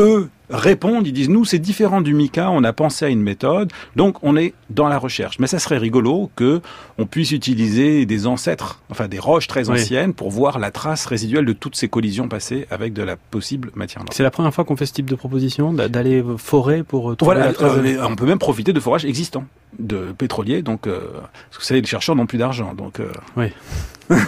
[0.00, 3.70] Eux répondent, ils disent nous c'est différent du mica, on a pensé à une méthode,
[3.96, 5.38] donc on est dans la recherche.
[5.40, 6.60] Mais ça serait rigolo que
[6.98, 9.78] on puisse utiliser des ancêtres, enfin des roches très Oui.
[9.80, 13.70] anciennes, pour voir la trace résiduelle de toutes ces collisions passées avec de la possible
[13.74, 14.12] matière noire.
[14.12, 17.16] C'est la première fois qu'on fait ce type de proposition, d'a- d'aller forer pour euh,
[17.16, 19.44] trouver Voilà, la trace euh, on peut même profiter de forages existants,
[19.78, 23.12] de pétroliers, donc euh, parce que vous savez, les chercheurs n'ont plus d'argent, donc euh,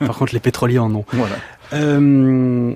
[0.00, 1.04] Par contre, les pétroliers en ont.
[1.12, 1.34] voilà.
[1.74, 2.72] Euh,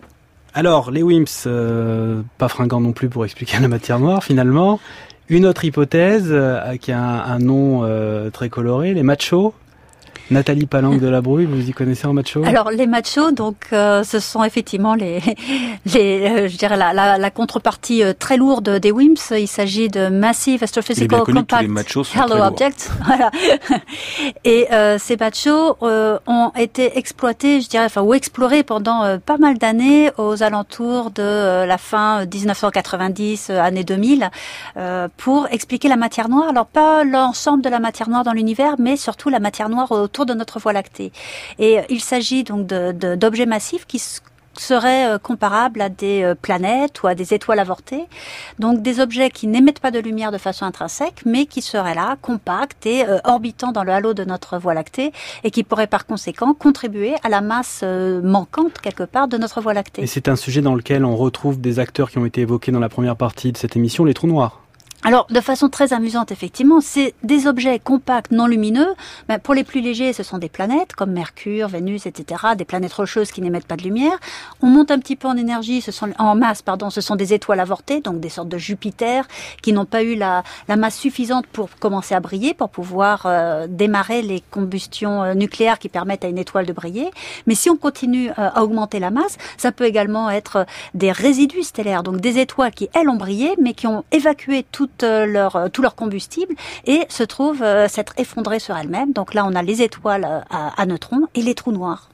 [0.54, 4.80] alors, les WIMPs, euh, pas fringants non plus pour expliquer la matière noire, finalement.
[5.28, 9.54] Une autre hypothèse, euh, qui a un, nom euh, très coloré, les machos.
[10.32, 12.42] Nathalie Palanque de la Brouille, vous y connaissez en macho?
[12.44, 15.20] Alors les machos, donc euh, ce sont effectivement les,
[15.94, 19.32] les euh, je dirais la, la, la contrepartie euh, très lourde des WIMPs.
[19.38, 22.42] Il s'agit de Massive bien Astrophysical connu les Compact machos sont Hello.
[22.44, 22.90] Object.
[23.06, 23.30] Voilà.
[24.44, 29.18] Et euh, ces machos euh, ont été exploités, je dirais, enfin ou explorés pendant euh,
[29.18, 34.30] pas mal d'années aux alentours de euh, la fin 1990, euh, année 2000,
[34.76, 36.48] euh, pour expliquer la matière noire.
[36.48, 40.21] Alors pas l'ensemble de la matière noire dans l'univers, mais surtout la matière noire autour
[40.24, 41.12] de notre Voie lactée.
[41.58, 43.98] Et euh, il s'agit donc d'objets massifs qui
[44.58, 48.04] seraient euh, comparables à des euh, planètes ou à des étoiles avortées.
[48.58, 52.16] Donc des objets qui n'émettent pas de lumière de façon intrinsèque, mais qui seraient là,
[52.20, 55.12] compacts et euh, orbitant dans le halo de notre Voie lactée,
[55.44, 57.84] et qui pourraient par conséquent contribuer à la masse
[58.22, 60.02] manquante quelque part de notre Voie lactée.
[60.02, 62.80] Et c'est un sujet dans lequel on retrouve des acteurs qui ont été évoqués dans
[62.80, 64.60] la première partie de cette émission, les trous noirs.
[65.04, 68.94] Alors, de façon très amusante, effectivement, c'est des objets compacts, non lumineux.
[69.28, 72.92] Ben, pour les plus légers, ce sont des planètes comme Mercure, Vénus, etc., des planètes
[72.92, 74.16] rocheuses qui n'émettent pas de lumière.
[74.62, 77.34] On monte un petit peu en énergie, ce sont en masse, pardon, ce sont des
[77.34, 79.26] étoiles avortées, donc des sortes de Jupiter
[79.60, 83.66] qui n'ont pas eu la, la masse suffisante pour commencer à briller, pour pouvoir euh,
[83.68, 87.10] démarrer les combustions euh, nucléaires qui permettent à une étoile de briller.
[87.48, 91.10] Mais si on continue euh, à augmenter la masse, ça peut également être euh, des
[91.10, 95.26] résidus stellaires, donc des étoiles qui elles ont brillé, mais qui ont évacué toute euh,
[95.26, 96.54] leur, euh, tout leur combustible
[96.86, 99.12] et se trouvent euh, s'être effondrées sur elles-mêmes.
[99.12, 102.11] Donc là, on a les étoiles à neutrons et les trous noirs.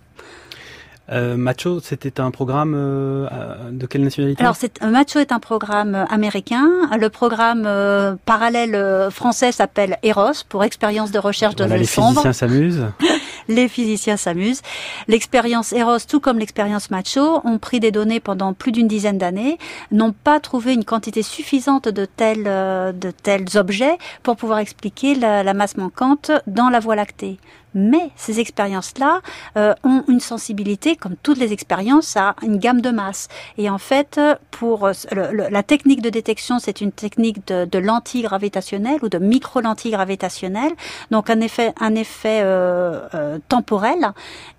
[1.11, 3.27] Euh, Macho, c'était un programme euh,
[3.71, 4.43] de quelle nationalité?
[4.43, 6.69] Alors, c'est, euh, Macho est un programme euh, américain.
[6.99, 11.87] Le programme euh, parallèle euh, français s'appelle EROS pour expérience de recherche de Voilà, les
[11.87, 12.87] physiciens s'amusent.
[13.51, 14.61] Les physiciens s'amusent.
[15.07, 19.57] L'expérience Eros, tout comme l'expérience Macho, ont pris des données pendant plus d'une dizaine d'années,
[19.91, 25.43] n'ont pas trouvé une quantité suffisante de tels, de tels objets pour pouvoir expliquer la,
[25.43, 27.39] la masse manquante dans la Voie lactée.
[27.75, 29.21] Mais ces expériences-là
[29.57, 33.29] euh, ont une sensibilité, comme toutes les expériences, à une gamme de masse.
[33.57, 37.79] Et en fait, pour euh, le- la technique de détection, c'est une technique de, de
[37.79, 40.73] lentille gravitationnelle ou de micro-lentille gravitationnelle.
[41.11, 44.13] Donc un effet, un effet euh, euh, temporel.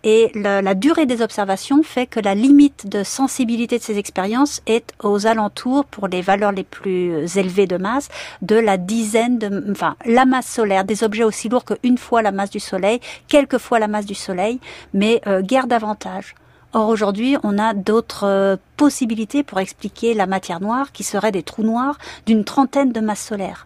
[0.03, 4.61] Et la, la durée des observations fait que la limite de sensibilité de ces expériences
[4.65, 8.07] est aux alentours, pour les valeurs les plus élevées de masse,
[8.41, 12.31] de la dizaine de, enfin, la masse solaire, des objets aussi lourds qu'une fois la
[12.31, 14.59] masse du Soleil, quelques fois la masse du Soleil,
[14.93, 16.35] mais euh, guère davantage.
[16.73, 21.43] Or aujourd'hui, on a d'autres euh, possibilités pour expliquer la matière noire, qui seraient des
[21.43, 23.65] trous noirs d'une trentaine de masses solaires.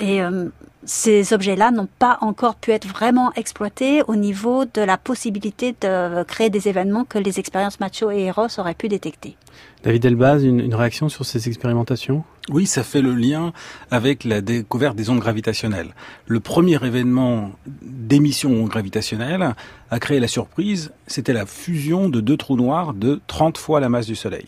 [0.00, 0.48] Et euh,
[0.84, 6.22] ces objets-là n'ont pas encore pu être vraiment exploités au niveau de la possibilité de
[6.24, 9.36] créer des événements que les expériences Macho et Eros auraient pu détecter.
[9.82, 12.24] David Elbaz, une, une réaction sur ces expérimentations?
[12.50, 13.52] Oui, ça fait le lien
[13.90, 15.94] avec la découverte des ondes gravitationnelles.
[16.26, 17.50] Le premier événement
[17.82, 19.54] d'émission gravitationnelle
[19.90, 23.88] a créé la surprise, c'était la fusion de deux trous noirs de 30 fois la
[23.88, 24.46] masse du Soleil.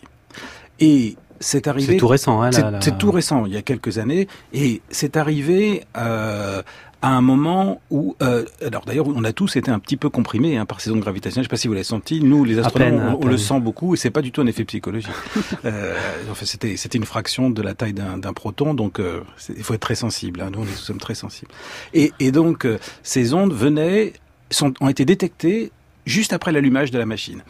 [0.79, 1.93] Et c'est arrivé.
[1.93, 2.49] C'est tout récent, hein,
[2.81, 6.61] C'est tout récent, il y a quelques années, et c'est arrivé euh,
[7.01, 10.57] à un moment où, euh, alors d'ailleurs, on a tous été un petit peu comprimés
[10.57, 11.43] hein, par ces ondes gravitationnelles.
[11.43, 12.21] Je ne sais pas si vous l'avez senti.
[12.21, 14.47] Nous, les astronomes, peine, on, on le sent beaucoup, et c'est pas du tout un
[14.47, 15.11] effet psychologique.
[15.65, 15.95] euh,
[16.31, 19.19] enfin, c'était c'était une fraction de la taille d'un proton, donc euh,
[19.55, 20.41] il faut être très sensible.
[20.41, 20.49] hein.
[20.51, 21.51] Nous, nous sommes très sensibles.
[21.93, 24.13] Et, et donc, euh, ces ondes venaient,
[24.49, 25.71] sont, ont été détectées
[26.05, 27.43] juste après l'allumage de la machine.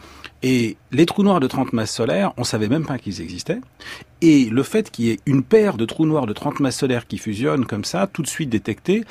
[0.46, 3.62] Et les trous noirs de 30 masses solaires, on savait même pas qu'ils existaient.
[4.20, 7.06] Et le fait qu'il y ait une paire de trous noirs de 30 masses solaires
[7.06, 9.04] qui fusionnent comme ça, tout de suite détectés,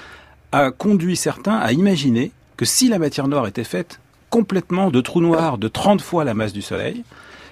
[0.51, 5.21] a conduit certains à imaginer que si la matière noire était faite complètement de trous
[5.21, 7.03] noirs de 30 fois la masse du Soleil,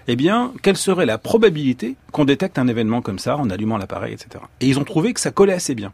[0.08, 4.14] eh bien, quelle serait la probabilité qu'on détecte un événement comme ça en allumant l'appareil,
[4.14, 4.44] etc.
[4.60, 5.92] Et ils ont trouvé que ça collait assez bien.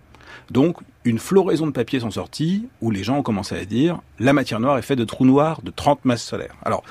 [0.52, 4.34] Donc, une floraison de papiers sont sortis où les gens ont commencé à dire la
[4.34, 6.56] matière noire est faite de trous noirs de 30 masses solaires.
[6.64, 6.84] Alors,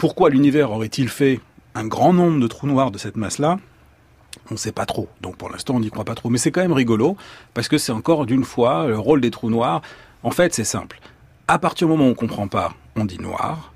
[0.00, 1.40] pourquoi l'univers aurait-il fait
[1.74, 3.58] un grand nombre de trous noirs de cette masse-là?
[4.50, 5.08] On ne sait pas trop.
[5.20, 6.30] Donc pour l'instant, on n'y croit pas trop.
[6.30, 7.18] Mais c'est quand même rigolo,
[7.52, 9.82] parce que c'est encore d'une fois le rôle des trous noirs.
[10.22, 10.98] En fait, c'est simple.
[11.48, 13.69] À partir du moment où on ne comprend pas, on dit noir.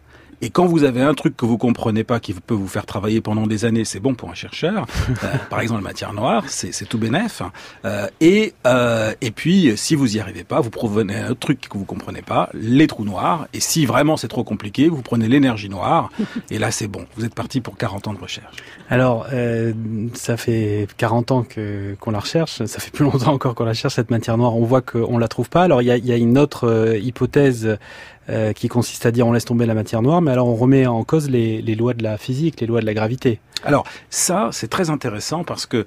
[0.44, 3.22] Et quand vous avez un truc que vous comprenez pas, qui peut vous faire travailler
[3.22, 4.86] pendant des années, c'est bon pour un chercheur.
[5.22, 7.40] Euh, par exemple, la matière noire, c'est tout bénef.
[7.84, 11.78] Euh, et, euh, et puis, si vous y arrivez pas, vous prenez un truc que
[11.78, 13.46] vous comprenez pas, les trous noirs.
[13.54, 16.10] Et si vraiment c'est trop compliqué, vous prenez l'énergie noire.
[16.50, 17.06] Et là, c'est bon.
[17.16, 18.56] Vous êtes parti pour 40 ans de recherche.
[18.90, 19.72] Alors, euh,
[20.14, 23.72] ça fait 40 ans que qu'on la recherche, ça fait plus longtemps encore qu'on la
[23.72, 24.56] cherche, cette matière noire.
[24.56, 25.62] On voit qu'on la trouve pas.
[25.62, 27.78] Alors, il y a, y a une autre euh, hypothèse
[28.28, 30.86] euh, qui consiste à dire on laisse tomber la matière noire, mais alors on remet
[30.86, 33.40] en cause les, les lois de la physique, les lois de la gravité.
[33.64, 35.86] Alors ça, c'est très intéressant parce que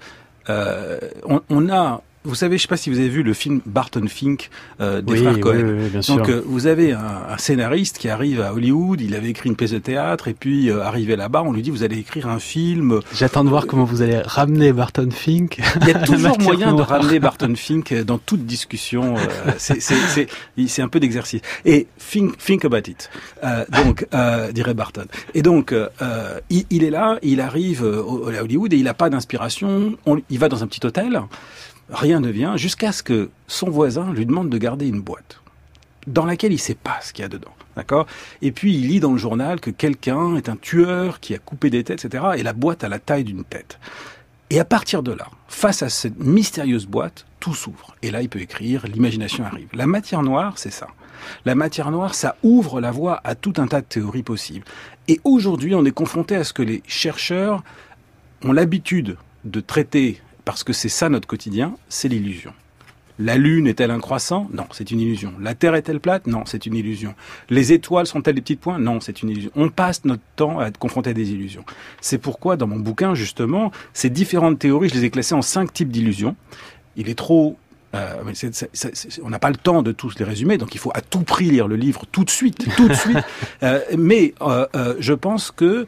[0.50, 3.62] euh, on, on a, vous savez, je sais pas si vous avez vu le film
[3.66, 4.50] Barton Fink
[4.82, 5.56] euh, des oui, frères Cohen.
[5.56, 6.18] oui, oui, bien sûr.
[6.18, 7.00] Donc euh, vous avez un,
[7.30, 10.70] un scénariste qui arrive à Hollywood, il avait écrit une pièce de théâtre et puis
[10.70, 13.00] euh, arrivé là-bas, on lui dit vous allez écrire un film.
[13.14, 15.60] J'attends de voir comment vous allez ramener Barton Fink.
[15.82, 19.16] Il y a toujours moyen de ramener Barton Fink dans toute discussion.
[19.18, 21.42] euh, c'est- un peu d'exercice.
[21.66, 23.10] Et think, think about it.
[23.44, 25.06] Euh, donc, euh, dirait Barton.
[25.34, 25.74] Et donc,
[26.50, 29.96] il, il est là, il arrive à Hollywood et il n'a pas d'inspiration.
[30.06, 31.22] On- Il va dans un petit hôtel,
[31.90, 35.42] rien ne vient, jusqu'à ce que son voisin lui demande de garder une boîte
[36.08, 37.54] dans laquelle il sait pas ce qu'il y a dedans.
[37.76, 38.08] D'accord?
[38.42, 41.70] Et puis il lit dans le journal que quelqu'un est un tueur qui a coupé
[41.70, 42.24] des têtes, etc.
[42.38, 43.78] Et la boîte a la taille d'une tête.
[44.50, 47.96] Et à partir de là, face à cette mystérieuse boîte, tout s'ouvre.
[48.02, 49.68] Et là, il peut écrire, l'imagination arrive.
[49.74, 50.88] La matière noire, c'est ça.
[51.46, 54.66] La matière noire, ça ouvre la voie à tout un tas de théories possibles.
[55.08, 57.64] Et aujourd'hui, on est confronté à ce que les chercheurs
[58.44, 62.54] ont l'habitude de traiter, parce que c'est ça notre quotidien, c'est l'illusion.
[63.20, 64.48] La Lune est-elle un croissant?
[64.54, 65.34] Non, c'est une illusion.
[65.42, 66.26] La Terre est-elle plate?
[66.26, 67.16] Non, c'est une illusion.
[67.50, 69.52] Les étoiles sont-elles des petits points Non, c'est une illusion.
[69.58, 71.66] On passe notre temps à être confronté à des illusions.
[72.00, 75.74] C'est pourquoi, dans mon bouquin, justement, ces différentes théories, je les ai classées en cinq
[75.74, 76.38] types d'illusions.
[76.96, 77.58] Il est trop...
[77.94, 78.24] euh,
[79.24, 81.50] on n'a pas le temps de tous les résumer, donc il faut à tout prix
[81.50, 83.18] lire le livre tout de suite, tout de suite.
[83.64, 85.88] Euh, mais euh, je pense que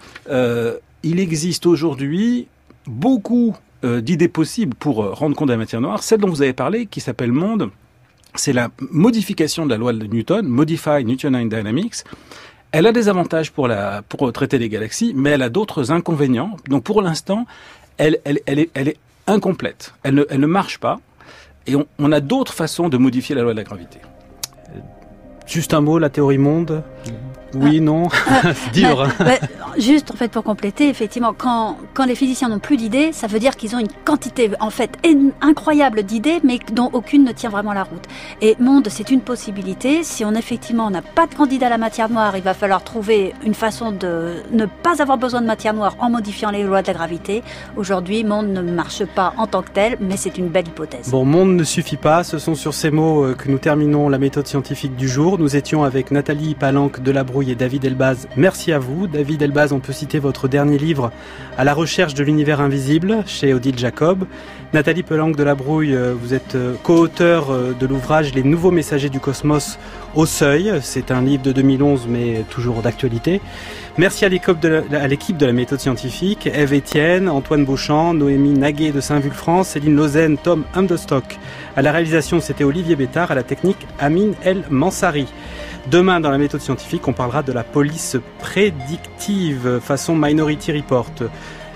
[1.02, 2.48] il existe aujourd'hui
[2.86, 6.04] beaucoup euh, d'idées possibles pour euh, rendre compte de la matière noire.
[6.04, 7.70] Celle dont vous avez parlé, qui s'appelle Monde,
[8.36, 12.04] c'est la modification de la loi de Newton, Modify Newtonian Dynamics.
[12.72, 16.56] Elle a des avantages pour, la, pour traiter les galaxies, mais elle a d'autres inconvénients.
[16.68, 17.46] Donc pour l'instant,
[17.98, 19.94] elle, elle, elle, est, elle est incomplète.
[20.04, 21.00] Elle ne, elle ne marche pas.
[21.66, 24.00] Et on, on a d'autres façons de modifier la loi de la gravité.
[25.48, 26.84] Juste un mot, la théorie monde?
[27.56, 28.10] Oui, non
[28.44, 29.02] C'est dur.
[29.04, 29.10] hein.
[29.20, 29.48] Bah, bah,
[29.78, 33.40] juste en fait pour compléter, effectivement, quand, quand les physiciens n'ont plus d'idées, ça veut
[33.40, 37.50] dire qu'ils ont une quantité en fait in- incroyable d'idées, mais dont aucune ne tient
[37.50, 38.04] vraiment la route.
[38.42, 40.04] Et monde, c'est une possibilité.
[40.04, 43.34] Si on effectivement n'a pas de candidat à la matière noire, il va falloir trouver
[43.46, 46.88] une façon de ne pas avoir besoin de matière noire en modifiant les lois de
[46.88, 47.44] la gravité.
[47.78, 51.10] Aujourd'hui, monde ne marche pas en tant que tel, mais c'est une belle hypothèse.
[51.10, 52.24] Bon, monde ne suffit pas.
[52.24, 55.38] Ce sont sur ces mots euh, que nous terminons la méthode scientifique du jour.
[55.40, 58.28] Nous étions avec Nathalie Palanque de la Et David Elbaz.
[58.36, 59.08] Merci à vous.
[59.08, 61.12] David Elbaz on peut citer votre dernier livre,
[61.58, 64.26] À la recherche de l'univers invisible, chez Odile Jacob.
[64.74, 68.70] Nathalie Pelang de la Brouille, euh, vous êtes euh, co-auteur euh, de l'ouvrage Les nouveaux
[68.70, 69.80] messagers du cosmos
[70.16, 70.74] au seuil.
[70.82, 73.42] C'est un livre de 2011, mais toujours d'actualité.
[73.98, 78.92] Merci à l'équipe de, la, de la méthode scientifique, Eve Etienne, Antoine Beauchamp, Noémie Naguet
[78.92, 81.40] de Saint-Vulfranc, Céline Lausanne, Tom Understock.
[81.76, 85.28] À la réalisation, c'était Olivier Bétard, à la technique, Amine El Mansari.
[85.92, 91.10] Demain, dans la méthode scientifique, on parlera de la police prédictive façon Minority Report.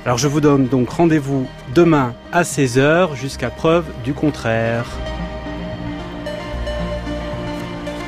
[0.05, 4.85] Alors je vous donne donc rendez-vous demain à 16h jusqu'à preuve du contraire.